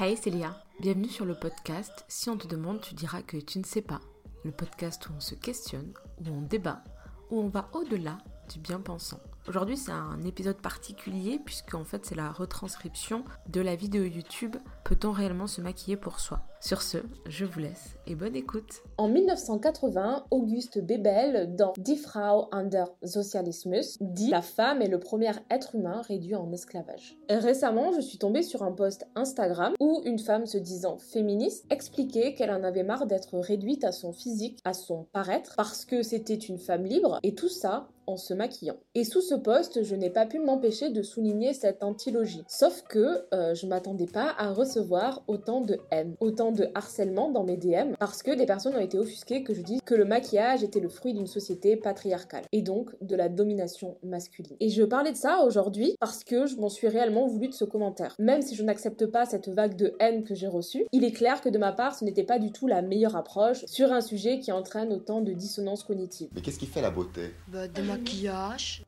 Hey 0.00 0.16
c'est 0.16 0.30
Léa, 0.30 0.54
bienvenue 0.78 1.08
sur 1.08 1.24
le 1.24 1.34
podcast 1.34 2.04
Si 2.06 2.30
on 2.30 2.36
te 2.36 2.46
demande, 2.46 2.80
tu 2.80 2.94
diras 2.94 3.20
que 3.20 3.36
tu 3.36 3.58
ne 3.58 3.64
sais 3.64 3.82
pas. 3.82 3.98
Le 4.44 4.52
podcast 4.52 5.08
où 5.08 5.12
on 5.16 5.18
se 5.18 5.34
questionne, 5.34 5.92
où 6.20 6.30
on 6.30 6.42
débat, 6.42 6.84
où 7.32 7.40
on 7.40 7.48
va 7.48 7.68
au-delà 7.72 8.18
du 8.48 8.60
bien 8.60 8.78
pensant. 8.78 9.18
Aujourd'hui 9.48 9.76
c'est 9.76 9.90
un 9.90 10.22
épisode 10.22 10.58
particulier 10.58 11.40
puisque 11.44 11.74
en 11.74 11.82
fait 11.82 12.06
c'est 12.06 12.14
la 12.14 12.30
retranscription 12.30 13.24
de 13.48 13.60
la 13.60 13.74
vidéo 13.74 14.04
YouTube 14.04 14.54
Peut-on 14.84 15.10
réellement 15.10 15.48
se 15.48 15.60
maquiller 15.60 15.96
pour 15.96 16.20
soi? 16.20 16.46
Sur 16.60 16.82
ce, 16.82 16.98
je 17.28 17.44
vous 17.44 17.60
laisse 17.60 17.94
et 18.08 18.16
bonne 18.16 18.34
écoute. 18.34 18.82
En 18.96 19.08
1980, 19.08 20.24
Auguste 20.32 20.80
Bebel, 20.80 21.54
dans 21.54 21.72
Die 21.78 21.96
Frau 21.96 22.48
unter 22.50 22.84
Sozialismus, 23.04 23.96
dit 24.00 24.30
La 24.30 24.42
femme 24.42 24.82
est 24.82 24.88
le 24.88 24.98
premier 24.98 25.30
être 25.50 25.76
humain 25.76 26.02
réduit 26.02 26.34
en 26.34 26.50
esclavage. 26.50 27.16
Récemment, 27.30 27.92
je 27.92 28.00
suis 28.00 28.18
tombée 28.18 28.42
sur 28.42 28.64
un 28.64 28.72
post 28.72 29.06
Instagram 29.14 29.74
où 29.78 30.02
une 30.04 30.18
femme 30.18 30.46
se 30.46 30.58
disant 30.58 30.98
féministe 30.98 31.64
expliquait 31.70 32.34
qu'elle 32.34 32.50
en 32.50 32.64
avait 32.64 32.82
marre 32.82 33.06
d'être 33.06 33.38
réduite 33.38 33.84
à 33.84 33.92
son 33.92 34.12
physique, 34.12 34.58
à 34.64 34.74
son 34.74 35.06
paraître, 35.12 35.54
parce 35.56 35.84
que 35.84 36.02
c'était 36.02 36.34
une 36.34 36.58
femme 36.58 36.84
libre, 36.84 37.20
et 37.22 37.36
tout 37.36 37.48
ça 37.48 37.88
en 38.08 38.16
se 38.16 38.34
maquillant. 38.34 38.76
Et 38.94 39.04
sous 39.04 39.20
ce 39.20 39.34
post, 39.34 39.82
je 39.84 39.94
n'ai 39.94 40.10
pas 40.10 40.26
pu 40.26 40.38
m'empêcher 40.38 40.90
de 40.90 41.02
souligner 41.02 41.52
cette 41.52 41.82
antilogie. 41.82 42.42
Sauf 42.48 42.82
que 42.88 43.26
euh, 43.34 43.54
je 43.54 43.66
m'attendais 43.66 44.06
pas 44.06 44.34
à 44.38 44.52
recevoir 44.52 45.22
autant 45.28 45.60
de 45.60 45.78
haine, 45.90 46.16
autant 46.20 46.50
de 46.50 46.68
harcèlement 46.74 47.30
dans 47.30 47.44
mes 47.44 47.56
DM, 47.56 47.94
parce 47.98 48.22
que 48.22 48.30
des 48.30 48.46
personnes 48.46 48.74
ont 48.74 48.80
été 48.80 48.98
offusquées 48.98 49.42
que 49.44 49.54
je 49.54 49.60
dise 49.60 49.80
que 49.84 49.94
le 49.94 50.04
maquillage 50.04 50.64
était 50.64 50.80
le 50.80 50.88
fruit 50.88 51.12
d'une 51.12 51.26
société 51.26 51.76
patriarcale, 51.76 52.44
et 52.52 52.62
donc 52.62 52.90
de 53.02 53.14
la 53.14 53.28
domination 53.28 53.98
masculine. 54.02 54.56
Et 54.60 54.70
je 54.70 54.82
parlais 54.82 55.12
de 55.12 55.16
ça 55.16 55.40
aujourd'hui 55.44 55.94
parce 56.00 56.24
que 56.24 56.46
je 56.46 56.56
m'en 56.56 56.68
suis 56.70 56.88
réellement 56.88 57.26
voulu 57.26 57.48
de 57.48 57.54
ce 57.54 57.64
commentaire. 57.64 58.14
Même 58.18 58.42
si 58.42 58.54
je 58.54 58.62
n'accepte 58.62 59.06
pas 59.06 59.26
cette 59.26 59.48
vague 59.48 59.76
de 59.76 59.94
haine 60.00 60.24
que 60.24 60.34
j'ai 60.34 60.46
reçue, 60.46 60.86
il 60.92 61.04
est 61.04 61.12
clair 61.12 61.40
que 61.40 61.48
de 61.48 61.58
ma 61.58 61.72
part, 61.72 61.94
ce 61.94 62.04
n'était 62.04 62.24
pas 62.24 62.38
du 62.38 62.52
tout 62.52 62.66
la 62.66 62.80
meilleure 62.80 63.16
approche 63.16 63.64
sur 63.66 63.92
un 63.92 64.00
sujet 64.00 64.38
qui 64.40 64.50
entraîne 64.50 64.92
autant 64.92 65.20
de 65.20 65.32
dissonance 65.32 65.84
cognitive. 65.84 66.28
Mais 66.34 66.40
qu'est-ce 66.40 66.58
qui 66.58 66.66
fait 66.66 66.82
la 66.82 66.90
beauté? 66.90 67.34
Bah, 67.48 67.68
de 67.68 67.82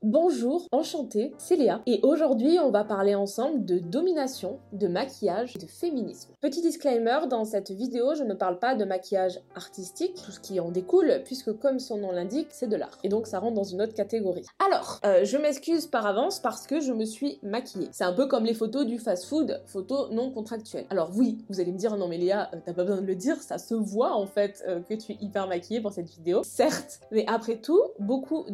Bonjour, 0.03 0.67
enchantée, 0.73 1.33
c'est 1.39 1.57
Léa. 1.57 1.83
Et 1.87 2.01
aujourd'hui, 2.03 2.59
on 2.59 2.71
va 2.71 2.85
parler 2.85 3.15
ensemble 3.15 3.65
de 3.65 3.79
domination, 3.79 4.59
de 4.73 4.87
maquillage 4.87 5.57
et 5.57 5.59
de 5.59 5.67
féminisme. 5.67 6.31
Petit 6.41 6.63
disclaimer, 6.63 7.27
dans 7.29 7.45
cette 7.45 7.71
vidéo, 7.71 8.15
je 8.15 8.23
ne 8.23 8.35
parle 8.35 8.59
pas 8.59 8.75
de 8.75 8.85
maquillage 8.85 9.41
artistique, 9.55 10.15
tout 10.25 10.31
ce 10.31 10.41
qui 10.41 10.61
en 10.61 10.71
découle, 10.71 11.23
puisque 11.25 11.53
comme 11.59 11.79
son 11.79 11.99
nom 11.99 12.13
l'indique, 12.13 12.49
c'est 12.51 12.69
de 12.69 12.77
l'art. 12.77 12.99
Et 13.03 13.09
donc 13.09 13.27
ça 13.27 13.39
rentre 13.39 13.55
dans 13.55 13.65
une 13.65 13.83
autre 13.83 13.95
catégorie. 13.95 14.45
Alors, 14.65 15.01
euh, 15.05 15.25
je 15.25 15.37
m'excuse 15.37 15.87
par 15.87 16.07
avance 16.07 16.41
parce 16.41 16.67
que 16.67 16.81
je 16.81 16.93
me 16.93 17.05
suis 17.05 17.39
maquillée. 17.43 17.89
C'est 17.93 18.05
un 18.05 18.13
peu 18.13 18.27
comme 18.27 18.45
les 18.45 18.55
photos 18.55 18.87
du 18.87 18.99
fast-food, 18.99 19.63
photos 19.67 20.11
non 20.11 20.31
contractuelles. 20.31 20.87
Alors 20.91 21.11
oui, 21.17 21.39
vous 21.49 21.61
allez 21.61 21.73
me 21.73 21.79
dire, 21.79 21.97
non 21.97 22.09
mais 22.09 22.19
Léa, 22.19 22.51
euh, 22.55 22.59
t'as 22.65 22.73
pas 22.73 22.85
besoin 22.85 23.01
de 23.01 23.07
le 23.07 23.17
dire, 23.17 23.37
ça 23.43 23.59
se 23.59 23.75
voit 23.75 24.15
en 24.15 24.27
fait 24.27 24.63
euh, 24.69 24.81
que 24.81 24.95
tu 24.95 25.13
es 25.13 25.19
hyper 25.21 25.47
maquillée 25.49 25.81
pour 25.81 25.93
cette 25.93 26.09
vidéo. 26.09 26.43
Certes, 26.45 27.01
mais 27.11 27.25
après 27.27 27.57
tout, 27.57 27.83
beaucoup 27.99 28.45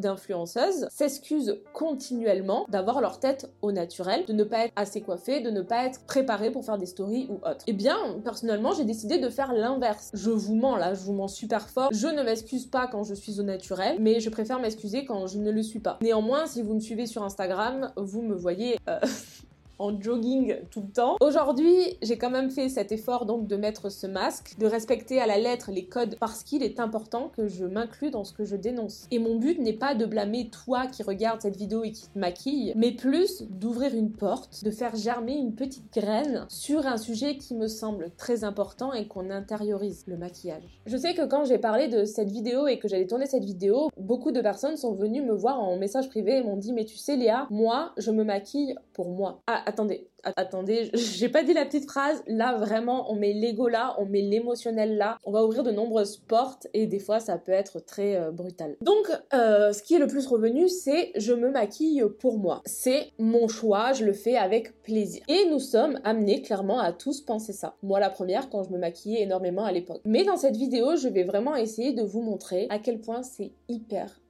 s'excusent 0.47 1.59
continuellement 1.73 2.67
d'avoir 2.69 3.01
leur 3.01 3.21
tête 3.21 3.51
au 3.63 3.73
naturel, 3.73 4.25
de 4.27 4.33
ne 4.33 4.45
pas 4.45 4.67
être 4.67 4.73
assez 4.77 5.01
coiffée, 5.01 5.41
de 5.41 5.51
ne 5.51 5.63
pas 5.63 5.85
être 5.87 6.01
préparée 6.07 6.51
pour 6.51 6.65
faire 6.65 6.79
des 6.79 6.87
stories 6.87 7.27
ou 7.31 7.35
autre. 7.37 7.65
Eh 7.67 7.73
bien, 7.73 7.97
personnellement, 8.25 8.73
j'ai 8.73 8.85
décidé 8.85 9.19
de 9.19 9.29
faire 9.29 9.53
l'inverse. 9.53 10.11
Je 10.15 10.31
vous 10.31 10.55
mens 10.55 10.77
là, 10.77 10.95
je 10.95 11.01
vous 11.01 11.13
mens 11.13 11.29
super 11.29 11.69
fort. 11.69 11.91
Je 11.93 12.09
ne 12.09 12.23
m'excuse 12.23 12.67
pas 12.67 12.87
quand 12.87 13.05
je 13.05 13.15
suis 13.15 13.41
au 13.41 13.43
naturel, 13.43 13.97
mais 14.01 14.21
je 14.21 14.31
préfère 14.31 14.61
m'excuser 14.61 15.05
quand 15.05 15.27
je 15.27 15.39
ne 15.39 15.51
le 15.51 15.63
suis 15.63 15.81
pas. 15.81 15.99
Néanmoins, 16.03 16.47
si 16.47 16.63
vous 16.63 16.75
me 16.75 16.81
suivez 16.81 17.07
sur 17.07 17.23
Instagram, 17.23 17.93
vous 17.97 18.23
me 18.23 18.35
voyez... 18.35 18.79
euh, 18.89 18.99
en 19.79 20.01
jogging 20.01 20.57
tout 20.71 20.81
le 20.81 20.89
temps. 20.89 21.17
Aujourd'hui, 21.21 21.77
j'ai 22.03 22.19
quand 22.19 22.31
même 22.31 22.51
fait 22.51 22.69
cet 22.69 22.93
effort 22.93 23.27
donc 23.27 23.47
de 23.47 23.57
mettre 23.57 23.91
ce 23.91 24.07
masque, 24.07 24.55
de 24.59 24.67
respecter 24.67 25.21
à 25.21 25.27
la 25.27 25.39
lettre 25.39 25.71
les 25.71 25.87
codes 25.87 26.17
parce 26.19 26.43
qu'il 26.43 26.63
est 26.63 26.81
important 26.81 27.31
que 27.37 27.49
je 27.49 27.65
m'inclue 27.65 28.11
dans 28.11 28.25
ce 28.25 28.33
que 28.33 28.45
je 28.45 28.57
dénonce. 28.57 29.07
Et 29.11 29.19
mon 29.19 29.37
but 29.37 29.59
n'est 29.59 29.73
pas 29.73 29.95
de 29.95 30.07
blâmer 30.07 30.49
toi 30.51 30.87
qui 30.87 31.03
regarde 31.03 31.41
cette 31.41 31.57
vidéo 31.57 31.85
et 31.85 31.93
qui 31.93 32.09
te 32.09 32.19
maquille, 32.19 32.73
mais 32.77 32.93
plus 32.93 33.43
d'ouvrir 33.51 33.95
une 33.95 34.13
porte, 34.13 34.65
de 34.65 34.71
faire 34.71 34.97
germer 34.97 35.35
une 35.35 35.55
petite 35.55 35.93
graine 35.93 36.47
sur 36.49 36.87
un 36.87 36.97
sujet 36.97 37.37
qui 37.37 37.55
me 37.55 37.69
semble 37.69 38.11
très 38.17 38.45
important 38.45 38.93
et 38.93 39.07
qu'on 39.07 39.31
intériorise, 39.31 40.05
le 40.07 40.17
maquillage. 40.17 40.81
Je 40.87 40.97
sais 40.97 41.15
que 41.15 41.27
quand 41.27 41.45
j'ai 41.45 41.59
parlé 41.59 41.89
de 41.89 42.05
cette 42.05 42.31
vidéo 42.31 42.67
et 42.67 42.79
que 42.79 42.89
j'allais 42.89 43.07
tourner 43.07 43.27
cette 43.27 43.45
vidéo, 43.45 43.91
beaucoup 43.99 44.33
de 44.33 44.41
personnes 44.41 44.77
sont 44.77 44.95
venues 44.95 45.23
me 45.23 45.35
voir 45.35 45.61
en 45.61 45.77
message 45.77 46.09
privé 46.09 46.39
et 46.39 46.43
m'ont 46.43 46.57
dit 46.57 46.73
mais 46.73 46.85
tu 46.85 46.97
sais 46.97 47.17
Léa, 47.17 47.47
moi 47.51 47.93
je 47.97 48.11
me 48.11 48.25
maquille 48.25 48.75
pour 48.93 49.09
moi. 49.11 49.43
Ah, 49.47 49.63
attendez, 49.67 50.09
attendez, 50.37 50.91
j'ai 50.95 51.29
pas 51.29 51.43
dit 51.43 51.53
la 51.53 51.65
petite 51.65 51.85
phrase. 51.85 52.23
Là, 52.27 52.57
vraiment, 52.57 53.11
on 53.13 53.17
met 53.17 53.33
l'ego 53.33 53.69
là, 53.69 53.95
on 53.99 54.07
met 54.07 54.23
l'émotionnel 54.23 54.97
là. 54.97 55.19
On 55.25 55.33
va 55.33 55.45
ouvrir 55.45 55.63
de 55.63 55.71
nombreuses 55.71 56.17
portes 56.17 56.67
et 56.73 56.87
des 56.87 56.99
fois, 56.99 57.21
ça 57.21 57.37
peut 57.37 57.53
être 57.53 57.81
très 57.81 58.17
euh, 58.17 58.31
brutal. 58.31 58.77
Donc, 58.81 59.11
euh, 59.35 59.73
ce 59.73 59.83
qui 59.83 59.95
est 59.95 59.99
le 59.99 60.07
plus 60.07 60.27
revenu, 60.27 60.69
c'est 60.69 61.13
je 61.17 61.35
me 61.35 61.51
maquille 61.51 62.03
pour 62.19 62.39
moi. 62.39 62.63
C'est 62.65 63.13
mon 63.19 63.49
choix, 63.49 63.93
je 63.93 64.05
le 64.05 64.13
fais 64.13 64.37
avec 64.37 64.81
plaisir. 64.83 65.23
Et 65.29 65.47
nous 65.51 65.61
sommes 65.61 66.01
amenés 66.05 66.41
clairement 66.41 66.81
à 66.81 66.93
tous 66.93 67.21
penser 67.21 67.53
ça. 67.53 67.75
Moi, 67.83 68.01
la 68.01 68.11
première, 68.11 68.49
quand 68.49 68.63
je 68.63 68.71
me 68.71 68.79
maquillais 68.79 69.23
énormément 69.23 69.65
à 69.65 69.73
l'époque. 69.73 70.01
Mais 70.05 70.25
dans 70.25 70.37
cette 70.37 70.57
vidéo, 70.57 70.97
je 70.97 71.09
vais 71.09 71.25
vraiment 71.25 71.57
essayer 71.57 71.93
de 71.93 72.03
vous 72.03 72.23
montrer 72.23 72.67
à 72.71 72.79
quel 72.79 73.01
point 73.01 73.23
c'est 73.23 73.53
hyper 73.69 74.21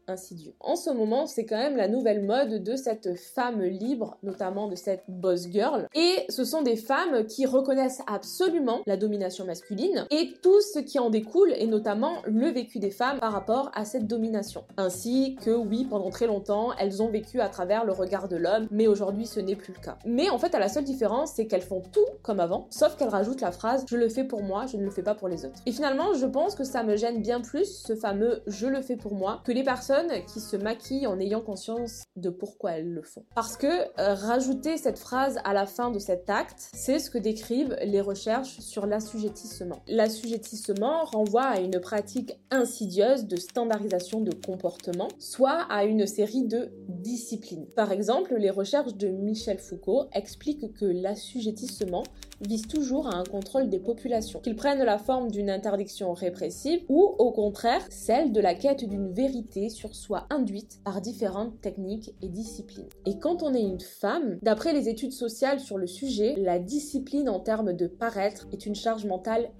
En 0.60 0.76
ce 0.76 0.90
moment, 0.90 1.26
c'est 1.26 1.46
quand 1.46 1.56
même 1.56 1.76
la 1.76 1.88
nouvelle 1.88 2.24
mode 2.24 2.62
de 2.62 2.76
cette 2.76 3.16
femme 3.16 3.60
libre, 3.62 4.18
notamment 4.22 4.68
de 4.68 4.76
cette 4.76 5.02
boss 5.08 5.48
girl. 5.50 5.88
Et 5.94 6.26
ce 6.28 6.44
sont 6.44 6.62
des 6.62 6.76
femmes 6.76 7.26
qui 7.26 7.44
reconnaissent 7.44 8.02
absolument 8.06 8.82
la 8.86 8.96
domination 8.96 9.44
masculine 9.44 10.06
et 10.10 10.34
tout 10.42 10.60
ce 10.60 10.78
qui 10.78 11.00
en 11.00 11.10
découle, 11.10 11.52
et 11.56 11.66
notamment 11.66 12.22
le 12.24 12.46
vécu 12.50 12.78
des 12.78 12.92
femmes 12.92 13.18
par 13.18 13.32
rapport 13.32 13.72
à 13.74 13.84
cette 13.84 14.06
domination. 14.06 14.64
Ainsi 14.76 15.36
que 15.44 15.50
oui, 15.50 15.84
pendant 15.90 16.10
très 16.10 16.28
longtemps, 16.28 16.72
elles 16.78 17.02
ont 17.02 17.08
vécu 17.08 17.40
à 17.40 17.48
travers 17.48 17.84
le 17.84 17.92
regard 17.92 18.28
de 18.28 18.36
l'homme, 18.36 18.68
mais 18.70 18.86
aujourd'hui 18.86 19.26
ce 19.26 19.40
n'est 19.40 19.56
plus 19.56 19.72
le 19.72 19.80
cas. 19.80 19.98
Mais 20.04 20.30
en 20.30 20.38
fait, 20.38 20.54
à 20.54 20.60
la 20.60 20.68
seule 20.68 20.84
différence, 20.84 21.32
c'est 21.32 21.48
qu'elles 21.48 21.62
font 21.62 21.82
tout 21.92 22.06
comme 22.22 22.38
avant, 22.38 22.68
sauf 22.70 22.96
qu'elles 22.96 23.08
rajoutent 23.08 23.40
la 23.40 23.50
phrase 23.52 23.84
je 23.88 23.96
le 23.96 24.08
fais 24.08 24.24
pour 24.24 24.42
moi, 24.42 24.66
je 24.66 24.76
ne 24.76 24.84
le 24.84 24.90
fais 24.90 25.02
pas 25.02 25.16
pour 25.16 25.26
les 25.26 25.44
autres. 25.44 25.58
Et 25.66 25.72
finalement, 25.72 26.14
je 26.14 26.26
pense 26.26 26.54
que 26.54 26.64
ça 26.64 26.84
me 26.84 26.96
gêne 26.96 27.22
bien 27.22 27.40
plus 27.40 27.82
ce 27.84 27.96
fameux 27.96 28.42
je 28.46 28.66
le 28.66 28.82
fais 28.82 28.96
pour 28.96 29.14
moi 29.14 29.40
que 29.44 29.52
les 29.52 29.64
personnes 29.64 29.95
qui 30.26 30.40
se 30.40 30.56
maquillent 30.56 31.06
en 31.06 31.18
ayant 31.18 31.40
conscience 31.40 32.04
de 32.16 32.30
pourquoi 32.30 32.72
elles 32.72 32.92
le 32.92 33.02
font. 33.02 33.24
Parce 33.34 33.56
que 33.56 33.66
euh, 33.66 34.14
rajouter 34.14 34.76
cette 34.76 34.98
phrase 34.98 35.38
à 35.44 35.52
la 35.52 35.66
fin 35.66 35.90
de 35.90 35.98
cet 35.98 36.28
acte, 36.30 36.70
c'est 36.74 36.98
ce 36.98 37.10
que 37.10 37.18
décrivent 37.18 37.76
les 37.82 38.00
recherches 38.00 38.60
sur 38.60 38.86
l'assujettissement. 38.86 39.82
L'assujettissement 39.86 41.04
renvoie 41.04 41.44
à 41.44 41.60
une 41.60 41.80
pratique 41.80 42.32
insidieuse 42.50 43.26
de 43.26 43.36
standardisation 43.36 44.20
de 44.20 44.32
comportement, 44.34 45.08
soit 45.18 45.66
à 45.70 45.84
une 45.84 46.06
série 46.06 46.44
de 46.44 46.70
disciplines. 46.88 47.66
Par 47.74 47.92
exemple, 47.92 48.34
les 48.36 48.50
recherches 48.50 48.94
de 48.94 49.08
Michel 49.08 49.58
Foucault 49.58 50.06
expliquent 50.12 50.72
que 50.74 50.84
l'assujettissement 50.84 52.04
vise 52.40 52.66
toujours 52.66 53.08
à 53.08 53.16
un 53.16 53.24
contrôle 53.24 53.68
des 53.68 53.78
populations, 53.78 54.40
qu'ils 54.40 54.56
prennent 54.56 54.82
la 54.82 54.98
forme 54.98 55.30
d'une 55.30 55.50
interdiction 55.50 56.12
répressive 56.12 56.80
ou 56.88 57.14
au 57.18 57.32
contraire 57.32 57.86
celle 57.90 58.32
de 58.32 58.40
la 58.40 58.54
quête 58.54 58.84
d'une 58.84 59.12
vérité 59.12 59.68
sur 59.68 59.94
soi 59.94 60.26
induite 60.30 60.80
par 60.84 61.00
différentes 61.00 61.60
techniques 61.60 62.14
et 62.22 62.28
disciplines. 62.28 62.88
Et 63.06 63.18
quand 63.18 63.42
on 63.42 63.54
est 63.54 63.62
une 63.62 63.80
femme, 63.80 64.38
d'après 64.42 64.72
les 64.72 64.88
études 64.88 65.12
sociales 65.12 65.60
sur 65.60 65.78
le 65.78 65.86
sujet, 65.86 66.34
la 66.36 66.58
discipline 66.58 67.28
en 67.28 67.40
termes 67.40 67.72
de 67.72 67.86
paraître 67.86 68.46
est 68.52 68.66
une 68.66 68.74
charge 68.74 69.06
mentale 69.06 69.50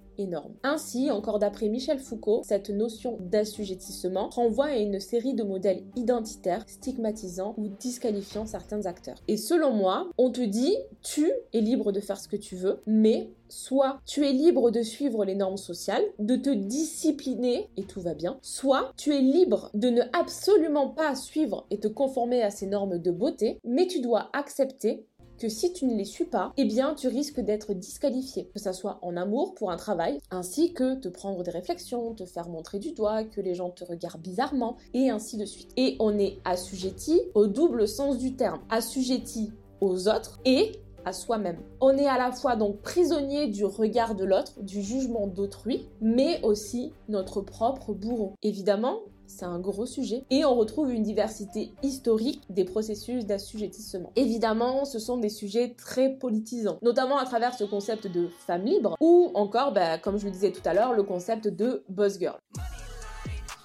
Ainsi, 0.63 1.11
encore 1.11 1.39
d'après 1.39 1.69
Michel 1.69 1.99
Foucault, 1.99 2.43
cette 2.45 2.71
notion 2.71 3.19
d'assujettissement 3.21 4.31
renvoie 4.31 4.67
à 4.67 4.77
une 4.77 5.01
série 5.01 5.35
de 5.35 5.43
modèles 5.43 5.83
identitaires 5.97 6.65
stigmatisant 6.67 7.55
ou 7.57 7.69
disqualifiant 7.69 8.47
certains 8.47 8.87
acteurs. 8.87 9.23
Et 9.29 9.37
selon 9.37 9.73
moi, 9.73 10.11
on 10.19 10.31
te 10.31 10.41
dit 10.41 10.77
tu 11.03 11.31
es 11.53 11.61
libre 11.61 11.93
de 11.93 12.01
faire 12.01 12.19
ce 12.19 12.29
que 12.29 12.37
tu 12.37 12.57
veux, 12.57 12.81
mais 12.87 13.31
soit 13.49 14.01
tu 14.07 14.27
es 14.27 14.33
libre 14.33 14.71
de 14.71 14.83
suivre 14.83 15.25
les 15.25 15.35
normes 15.35 15.57
sociales, 15.57 16.05
de 16.19 16.37
te 16.37 16.51
discipliner 16.51 17.71
et 17.77 17.85
tout 17.85 18.01
va 18.01 18.15
bien, 18.15 18.39
soit 18.43 18.93
tu 18.97 19.15
es 19.15 19.21
libre 19.21 19.71
de 19.75 19.89
ne 19.89 20.03
absolument 20.13 20.89
pas 20.89 21.15
suivre 21.15 21.67
et 21.71 21.79
te 21.79 21.89
conformer 21.89 22.43
à 22.43 22.51
ces 22.51 22.67
normes 22.67 22.99
de 22.99 23.11
beauté, 23.11 23.59
mais 23.65 23.87
tu 23.87 24.01
dois 24.01 24.31
accepter 24.33 25.07
que 25.39 25.49
si 25.49 25.73
tu 25.73 25.87
ne 25.87 25.95
les 25.97 26.05
suis 26.05 26.25
pas, 26.25 26.53
eh 26.57 26.65
bien 26.65 26.95
tu 26.95 27.09
risques 27.09 27.41
d'être 27.41 27.75
disqualifié, 27.75 28.49
que 28.55 28.61
ça 28.61 28.73
soit 28.73 28.99
en 29.03 29.17
amour 29.17 29.55
pour 29.55 29.71
un 29.71 29.77
travail, 29.77 30.19
ainsi 30.31 30.73
que 30.73 30.95
te 30.95 31.09
prendre 31.09 31.43
des 31.43 31.51
réflexions, 31.51 32.15
te 32.15 32.25
faire 32.25 32.49
montrer 32.49 32.79
du 32.79 32.93
doigt, 32.93 33.25
que 33.25 33.41
les 33.41 33.55
gens 33.55 33.71
te 33.71 33.85
regardent 33.85 34.23
bizarrement, 34.23 34.77
et 34.95 35.11
ainsi 35.11 35.37
de 35.37 35.45
suite. 35.45 35.71
Et 35.77 35.97
on 36.01 36.19
est 36.19 36.39
assujetti 36.45 37.21
au 37.35 37.47
double 37.47 37.89
sens 37.89 38.19
du 38.19 38.35
terme, 38.35 38.61
assujetti 38.71 39.53
aux 39.81 40.09
autres 40.09 40.41
et 40.45 40.73
à 41.05 41.13
soi-même. 41.13 41.59
On 41.81 41.97
est 41.97 42.07
à 42.07 42.19
la 42.19 42.33
fois 42.33 42.57
donc 42.57 42.81
prisonnier 42.83 43.47
du 43.47 43.65
regard 43.65 44.17
de 44.17 44.25
l'autre, 44.25 44.61
du 44.61 44.83
jugement 44.83 45.29
d'autrui, 45.29 45.87
mais 46.01 46.41
aussi 46.43 46.93
notre 47.09 47.41
propre 47.41 47.93
bourreau. 47.93 48.35
Évidemment, 48.43 48.99
c'est 49.27 49.45
un 49.45 49.59
gros 49.59 49.87
sujet. 49.87 50.25
Et 50.31 50.45
on 50.45 50.55
retrouve 50.55 50.93
une 50.93 51.03
diversité 51.03 51.73
historique 51.83 52.43
des 52.51 52.65
processus 52.65 53.27
d'assujettissement. 53.27 54.13
Évidemment, 54.17 54.85
ce 54.85 54.99
sont 54.99 55.19
des 55.19 55.29
sujets 55.29 55.75
très 55.77 56.11
politisants, 56.11 56.79
notamment 56.83 57.19
à 57.19 57.25
travers 57.25 57.55
ce 57.55 57.65
concept 57.65 58.07
de 58.07 58.29
femme 58.47 58.65
libre, 58.65 58.97
ou 59.01 59.31
encore, 59.35 59.73
bah, 59.73 59.99
comme 59.99 60.19
je 60.19 60.27
le 60.27 60.31
disais 60.31 60.53
tout 60.53 60.67
à 60.67 60.75
l'heure, 60.75 60.93
le 60.93 61.03
concept 61.03 61.49
de 61.49 61.85
boss 61.89 62.19
girl. 62.19 62.39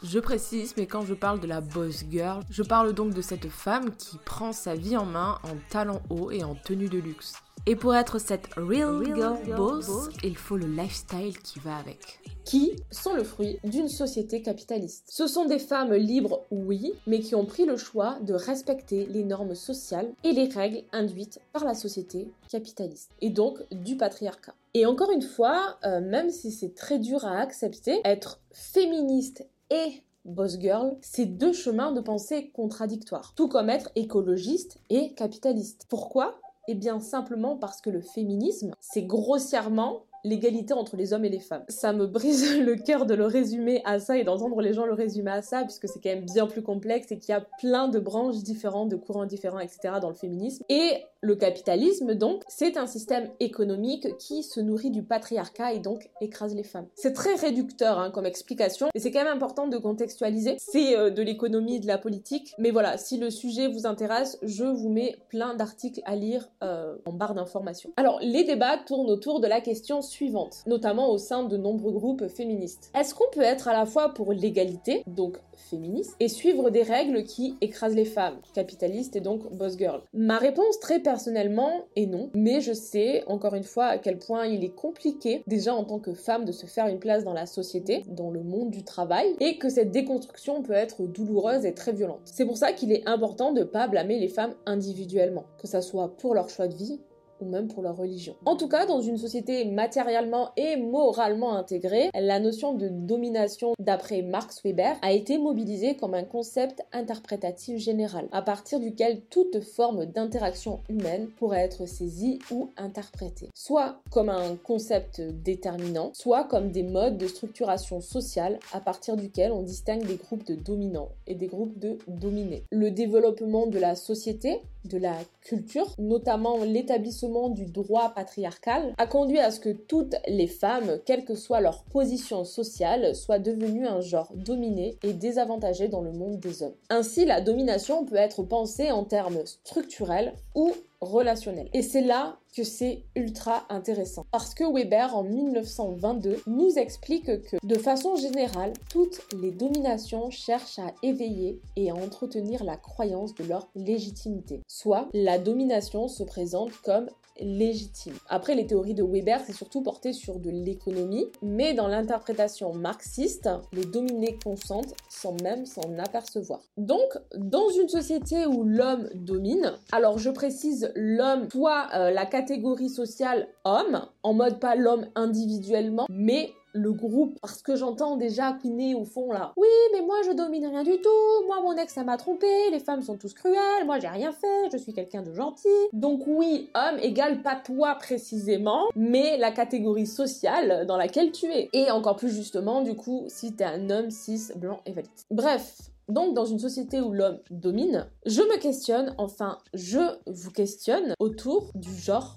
Je 0.04 0.18
précise, 0.20 0.74
mais 0.78 0.88
quand 0.88 1.06
je 1.06 1.14
parle 1.14 1.40
de 1.40 1.46
la 1.46 1.62
boss 1.62 2.04
girl, 2.10 2.42
je 2.50 2.64
parle 2.64 2.92
donc 2.94 3.14
de 3.14 3.22
cette 3.22 3.50
femme 3.50 3.96
qui 3.96 4.18
prend 4.18 4.52
sa 4.52 4.74
vie 4.74 4.98
en 4.98 5.06
main 5.06 5.38
en 5.44 5.56
talons 5.70 6.02
hauts 6.10 6.32
et 6.32 6.44
en 6.44 6.56
tenue 6.56 6.90
de 6.90 6.98
luxe. 6.98 7.34
Et 7.68 7.76
pour 7.76 7.94
être 7.94 8.20
cette 8.20 8.48
real, 8.56 9.06
girl, 9.06 9.38
boss, 9.56 10.10
il 10.24 10.36
faut 10.36 10.58
le 10.58 10.66
lifestyle 10.66 11.38
qui 11.44 11.60
va 11.60 11.78
avec. 11.78 12.20
Qui 12.44 12.76
sont 12.90 13.14
le 13.14 13.24
fruit 13.24 13.60
d'une 13.64 13.88
société 13.88 14.42
capitaliste. 14.42 15.06
Ce 15.08 15.28
sont 15.28 15.46
des 15.46 15.60
femmes 15.60 15.94
libres, 15.94 16.42
oui, 16.50 16.92
mais 17.06 17.20
qui 17.20 17.36
ont 17.36 17.46
pris 17.46 17.66
le 17.66 17.78
choix 17.78 18.18
de 18.22 18.34
respecter 18.34 19.06
les 19.06 19.24
normes 19.24 19.54
sociales 19.54 20.12
et 20.24 20.32
les 20.32 20.48
règles 20.48 20.84
induites 20.92 21.40
par 21.54 21.64
la 21.64 21.76
société 21.76 22.32
capitaliste, 22.50 23.12
et 23.22 23.30
donc 23.30 23.60
du 23.72 23.96
patriarcat. 23.96 24.56
Et 24.74 24.88
encore 24.88 25.12
une 25.12 25.22
fois, 25.22 25.78
euh, 25.86 26.02
même 26.02 26.32
si 26.32 26.52
c'est 26.52 26.74
très 26.74 26.98
dur 26.98 27.26
à 27.26 27.38
accepter, 27.40 28.02
être 28.06 28.42
féministe 28.52 29.46
et 29.70 30.02
boss 30.26 30.60
girl, 30.60 30.98
c'est 31.02 31.28
deux 31.28 31.54
chemins 31.54 31.92
de 31.92 32.02
pensée 32.02 32.50
contradictoires, 32.56 33.34
tout 33.36 33.48
comme 33.48 33.70
être 33.70 33.92
écologiste 33.96 34.80
et 34.90 35.14
capitaliste. 35.14 35.86
Pourquoi? 35.90 36.40
Eh 36.72 36.76
bien 36.76 37.02
simplement 37.02 37.58
parce 37.58 37.82
que 37.82 37.90
le 37.90 38.00
féminisme, 38.00 38.72
c'est 38.80 39.04
grossièrement 39.04 40.06
l'égalité 40.24 40.74
entre 40.74 40.96
les 40.96 41.14
hommes 41.14 41.26
et 41.26 41.30
les 41.30 41.40
femmes. 41.40 41.64
Ça 41.68 41.94
me 41.94 42.08
brise 42.08 42.60
le 42.60 42.76
cœur 42.76 43.06
de 43.06 43.14
le 43.14 43.26
résumer 43.26 43.82
à 43.86 44.00
ça 44.00 44.18
et 44.18 44.24
d'entendre 44.24 44.62
les 44.62 44.74
gens 44.74 44.86
le 44.86 44.94
résumer 44.94 45.32
à 45.32 45.42
ça, 45.42 45.64
puisque 45.64 45.88
c'est 45.88 46.00
quand 46.02 46.10
même 46.10 46.26
bien 46.26 46.48
plus 46.48 46.62
complexe 46.62 47.12
et 47.12 47.18
qu'il 47.18 47.30
y 47.30 47.36
a 47.36 47.46
plein 47.60 47.88
de 47.88 48.00
branches 48.00 48.38
différentes, 48.38 48.90
de 48.90 48.96
courants 48.96 49.26
différents, 49.26 49.60
etc. 49.60 49.96
dans 50.02 50.10
le 50.10 50.16
féminisme. 50.16 50.64
Et 50.70 51.04
le 51.22 51.36
capitalisme, 51.36 52.16
donc, 52.16 52.44
c'est 52.48 52.78
un 52.78 52.88
système 52.88 53.30
économique 53.40 54.18
qui 54.18 54.42
se 54.42 54.60
nourrit 54.60 54.90
du 54.90 55.04
patriarcat 55.04 55.74
et 55.74 55.80
donc 55.80 56.10
écrase 56.20 56.56
les 56.56 56.64
femmes. 56.64 56.88
C'est 56.96 57.14
très 57.14 57.36
réducteur 57.36 58.00
hein, 58.00 58.10
comme 58.10 58.26
explication, 58.26 58.88
mais 58.94 59.00
c'est 59.00 59.12
quand 59.12 59.24
même 59.24 59.36
important 59.36 59.68
de 59.68 59.78
contextualiser. 59.78 60.56
C'est 60.58 60.98
euh, 60.98 61.12
de 61.12 61.22
l'économie, 61.22 61.80
de 61.80 61.88
la 61.88 62.00
politique, 62.00 62.54
mais 62.58 62.72
voilà, 62.72 62.98
si 62.98 63.18
le 63.18 63.30
sujet 63.30 63.68
vous 63.68 63.86
intéresse, 63.86 64.40
je 64.42 64.64
vous 64.64 64.90
mets 64.90 65.18
plein 65.30 65.54
d'articles 65.54 66.02
à 66.06 66.16
lire 66.16 66.50
euh, 66.64 66.96
en 67.06 67.14
barre 67.14 67.36
d'informations. 67.36 67.92
Alors, 67.98 68.20
les 68.22 68.44
débats 68.44 68.78
tournent 68.78 69.10
autour 69.10 69.40
de 69.40 69.48
la 69.48 69.62
question 69.62 70.02
suivante, 70.12 70.64
notamment 70.68 71.10
au 71.10 71.18
sein 71.18 71.44
de 71.44 71.58
nombreux 71.58 71.92
groupes 71.92 72.28
féministes. 72.28 72.92
Est-ce 72.98 73.16
qu'on 73.16 73.30
peut 73.32 73.42
être 73.42 73.68
à 73.68 73.74
la 73.74 73.86
fois 73.86 74.14
pour 74.14 74.34
l'égalité, 74.34 75.04
donc 75.08 75.38
féministe, 75.56 76.16
et 76.20 76.28
suivre 76.28 76.70
des 76.70 76.84
règles 76.84 77.24
qui 77.24 77.56
écrasent 77.62 77.96
les 77.96 78.06
femmes, 78.06 78.40
capitalistes 78.54 79.16
et 79.16 79.22
donc 79.22 79.52
boss 79.56 79.78
girl? 79.78 80.02
Ma 80.14 80.38
réponse 80.38 80.80
très 80.80 81.00
personnellement 81.00 81.86
est 81.96 82.06
non, 82.06 82.30
mais 82.36 82.62
je 82.62 82.74
sais 82.74 83.24
encore 83.28 83.56
une 83.56 83.64
fois 83.64 83.86
à 83.86 83.98
quel 83.98 84.20
point 84.20 84.46
il 84.46 84.64
est 84.64 84.76
compliqué 84.76 85.44
déjà 85.48 85.74
en 85.74 85.86
tant 85.86 86.00
que 86.00 86.14
femme 86.14 86.46
de 86.46 86.52
se 86.52 86.66
faire 86.66 86.88
une 86.88 87.00
place 87.00 87.24
dans 87.24 87.34
la 87.34 87.46
société, 87.46 88.04
dans 88.08 88.30
le 88.30 88.44
monde 88.44 88.72
du 88.72 88.84
travail, 88.84 89.36
et 89.40 89.58
que 89.58 89.70
cette 89.70 89.92
déconstruction 89.92 90.62
peut 90.62 90.74
être 90.74 91.04
douloureuse 91.04 91.66
et 91.66 91.74
très 91.74 91.94
violente. 91.94 92.22
C'est 92.26 92.46
pour 92.46 92.58
ça 92.58 92.74
qu'il 92.74 92.92
est 92.92 93.08
important 93.08 93.54
de 93.54 93.62
ne 93.62 93.66
pas 93.66 93.88
blâmer 93.88 94.20
les 94.20 94.28
femmes 94.28 94.56
individuellement, 94.66 95.46
que 95.58 95.68
ça 95.68 95.82
soit 95.82 96.18
pour 96.18 96.36
leur 96.36 96.50
choix 96.50 96.68
de 96.68 96.76
vie 96.76 97.00
ou 97.42 97.46
même 97.46 97.68
pour 97.68 97.84
leur 97.84 97.98
religion. 97.98 98.36
En 98.46 98.56
tout 98.56 98.68
cas, 98.68 98.86
dans 98.86 99.02
une 99.02 99.18
société 99.18 99.66
matériellement 99.66 100.52
et 100.58 100.78
moralement 100.78 101.56
intégrée, 101.56 102.10
la 102.14 102.40
notion 102.40 102.74
de 102.74 102.90
domination 102.90 103.74
d'après 103.80 104.22
Marx 104.22 104.62
Weber 104.64 104.96
a 105.02 105.12
été 105.12 105.38
mobilisée 105.38 105.96
comme 105.96 106.14
un 106.14 106.24
concept 106.24 106.82
interprétatif 106.92 107.78
général, 107.78 108.28
à 108.32 108.42
partir 108.42 108.80
duquel 108.80 109.22
toute 109.30 109.62
forme 109.62 110.06
d'interaction 110.06 110.80
humaine 110.90 111.28
pourrait 111.38 111.62
être 111.62 111.86
saisie 111.86 112.40
ou 112.52 112.70
interprétée, 112.78 113.50
soit 113.54 114.00
comme 114.12 114.30
un 114.30 114.56
concept 114.56 115.22
déterminant, 115.22 116.12
soit 116.14 116.44
comme 116.44 116.72
des 116.72 116.84
modes 116.84 117.18
de 117.18 117.28
structuration 117.28 118.02
sociale 118.02 118.60
à 118.74 118.80
partir 118.80 119.16
duquel 119.16 119.52
on 119.52 119.64
distingue 119.64 120.06
des 120.06 120.16
groupes 120.16 120.46
de 120.46 120.56
dominants 120.56 121.10
et 121.28 121.36
des 121.36 121.48
groupes 121.48 121.78
de 121.80 121.98
dominés. 122.08 122.64
Le 122.72 122.92
développement 122.92 123.68
de 123.68 123.80
la 123.80 123.96
société 123.96 124.62
de 124.86 124.98
la 124.98 125.16
culture, 125.42 125.94
notamment 126.00 126.64
l'établissement 126.64 127.31
du 127.50 127.66
droit 127.66 128.14
patriarcal, 128.14 128.94
a 128.98 129.08
conduit 129.08 129.40
à 129.40 129.52
ce 129.52 129.60
que 129.60 129.70
toutes 129.70 130.16
les 130.28 130.48
femmes, 130.48 131.00
quelle 131.06 131.26
que 131.26 131.36
soit 131.36 131.62
leur 131.62 131.84
position 131.84 132.44
sociale, 132.44 133.16
soient 133.16 133.40
devenues 133.40 133.88
un 133.88 134.02
genre 134.02 134.32
dominé 134.36 134.98
et 135.04 135.14
désavantagé 135.14 135.88
dans 135.88 136.02
le 136.02 136.12
monde 136.12 136.40
des 136.40 136.64
hommes. 136.64 136.76
Ainsi, 136.90 137.26
la 137.26 137.42
domination 137.42 138.06
peut 138.06 138.16
être 138.16 138.44
pensée 138.44 138.92
en 138.92 139.04
termes 139.04 139.42
structurels 139.46 140.34
ou 140.56 140.74
relationnel. 141.02 141.68
Et 141.74 141.82
c'est 141.82 142.02
là 142.02 142.38
que 142.56 142.64
c'est 142.64 143.04
ultra 143.16 143.66
intéressant. 143.70 144.26
Parce 144.32 144.54
que 144.54 144.64
Weber, 144.64 145.16
en 145.16 145.24
1922, 145.24 146.44
nous 146.48 146.78
explique 146.78 147.26
que, 147.44 147.58
de 147.64 147.76
façon 147.76 148.16
générale, 148.18 148.74
toutes 148.90 149.22
les 149.42 149.52
dominations 149.52 150.30
cherchent 150.30 150.80
à 150.80 150.94
éveiller 151.02 151.60
et 151.76 151.90
à 151.90 151.96
entretenir 151.96 152.64
la 152.64 152.78
croyance 152.78 153.34
de 153.36 153.46
leur 153.46 153.70
légitimité. 153.76 154.62
Soit, 154.68 155.08
la 155.14 155.40
domination 155.40 156.08
se 156.08 156.24
présente 156.24 156.74
comme 156.84 157.10
légitime. 157.42 158.14
Après, 158.30 158.56
les 158.56 158.66
théories 158.66 158.94
de 158.94 159.04
Weber, 159.04 159.42
c'est 159.46 159.54
surtout 159.54 159.82
porté 159.82 160.14
sur 160.14 160.40
de 160.40 160.50
l'économie, 160.50 161.28
mais 161.42 161.74
dans 161.74 161.88
l'interprétation 161.88 162.74
marxiste, 162.74 163.50
les 163.74 163.86
dominés 163.86 164.38
consentent 164.44 164.94
sans 165.10 165.36
même 165.44 165.66
s'en 165.66 165.98
apercevoir. 165.98 166.62
Donc, 166.78 167.18
dans 167.36 167.70
une 167.70 167.90
société 167.90 168.46
où 168.46 168.64
l'homme 168.64 169.10
domine, 169.16 169.74
alors 169.92 170.18
je 170.18 170.30
précise 170.30 170.92
l'homme, 170.96 171.48
soit 171.52 171.88
euh, 171.94 172.12
la 172.12 172.26
catégorie 172.26 172.90
sociale 172.90 173.48
homme, 173.66 174.06
en 174.24 174.34
mode 174.34 174.60
pas 174.60 174.76
l'homme 174.76 175.08
individuellement, 175.16 176.06
mais 176.10 176.52
le 176.74 176.92
groupe 176.92 177.38
parce 177.42 177.62
que 177.62 177.76
j'entends 177.76 178.18
déjà 178.18 178.54
couiner 178.54 178.96
au 178.96 179.06
fond 179.06 179.32
là. 179.32 179.54
Oui, 179.58 179.68
mais 179.94 180.02
moi 180.02 180.18
je 180.26 180.32
domine 180.32 180.66
rien 180.68 180.84
du 180.84 181.00
tout. 181.02 181.46
Moi 181.48 181.62
mon 181.62 181.76
ex 181.78 181.94
ça 181.94 182.04
m'a 182.04 182.18
trompé. 182.18 182.48
Les 182.72 182.80
femmes 182.80 183.02
sont 183.02 183.18
tous 183.18 183.34
cruelles. 183.34 183.86
Moi 183.86 184.00
j'ai 184.00 184.08
rien 184.08 184.32
fait. 184.32 184.70
Je 184.72 184.78
suis 184.78 184.94
quelqu'un 184.94 185.22
de 185.22 185.34
gentil. 185.34 185.68
Donc 185.94 186.24
oui, 186.28 186.70
homme 186.76 187.00
égale 187.02 187.42
pas 187.42 187.56
toi 187.56 187.96
précisément, 187.96 188.90
mais 188.96 189.38
la 189.38 189.52
catégorie 189.52 190.08
sociale 190.08 190.86
dans 190.88 190.98
laquelle 190.98 191.32
tu 191.32 191.48
es. 191.48 191.70
Et 191.74 191.92
encore 191.92 192.16
plus 192.16 192.30
justement 192.30 192.82
du 192.82 192.96
coup 192.96 193.26
si 193.28 193.54
t'es 193.54 193.64
un 193.64 193.90
homme 193.90 194.12
cis 194.12 194.52
blanc 194.56 194.80
et 194.86 194.92
valide. 194.92 195.10
Bref, 195.30 195.92
donc, 196.12 196.34
dans 196.34 196.44
une 196.44 196.60
société 196.60 197.00
où 197.00 197.14
l'homme 197.14 197.40
domine, 197.50 198.06
je 198.26 198.42
me 198.42 198.60
questionne, 198.60 199.16
enfin, 199.18 199.60
je 199.74 200.00
vous 200.28 200.52
questionne 200.52 201.14
autour 201.20 201.72
du 201.74 201.96
genre 201.96 202.36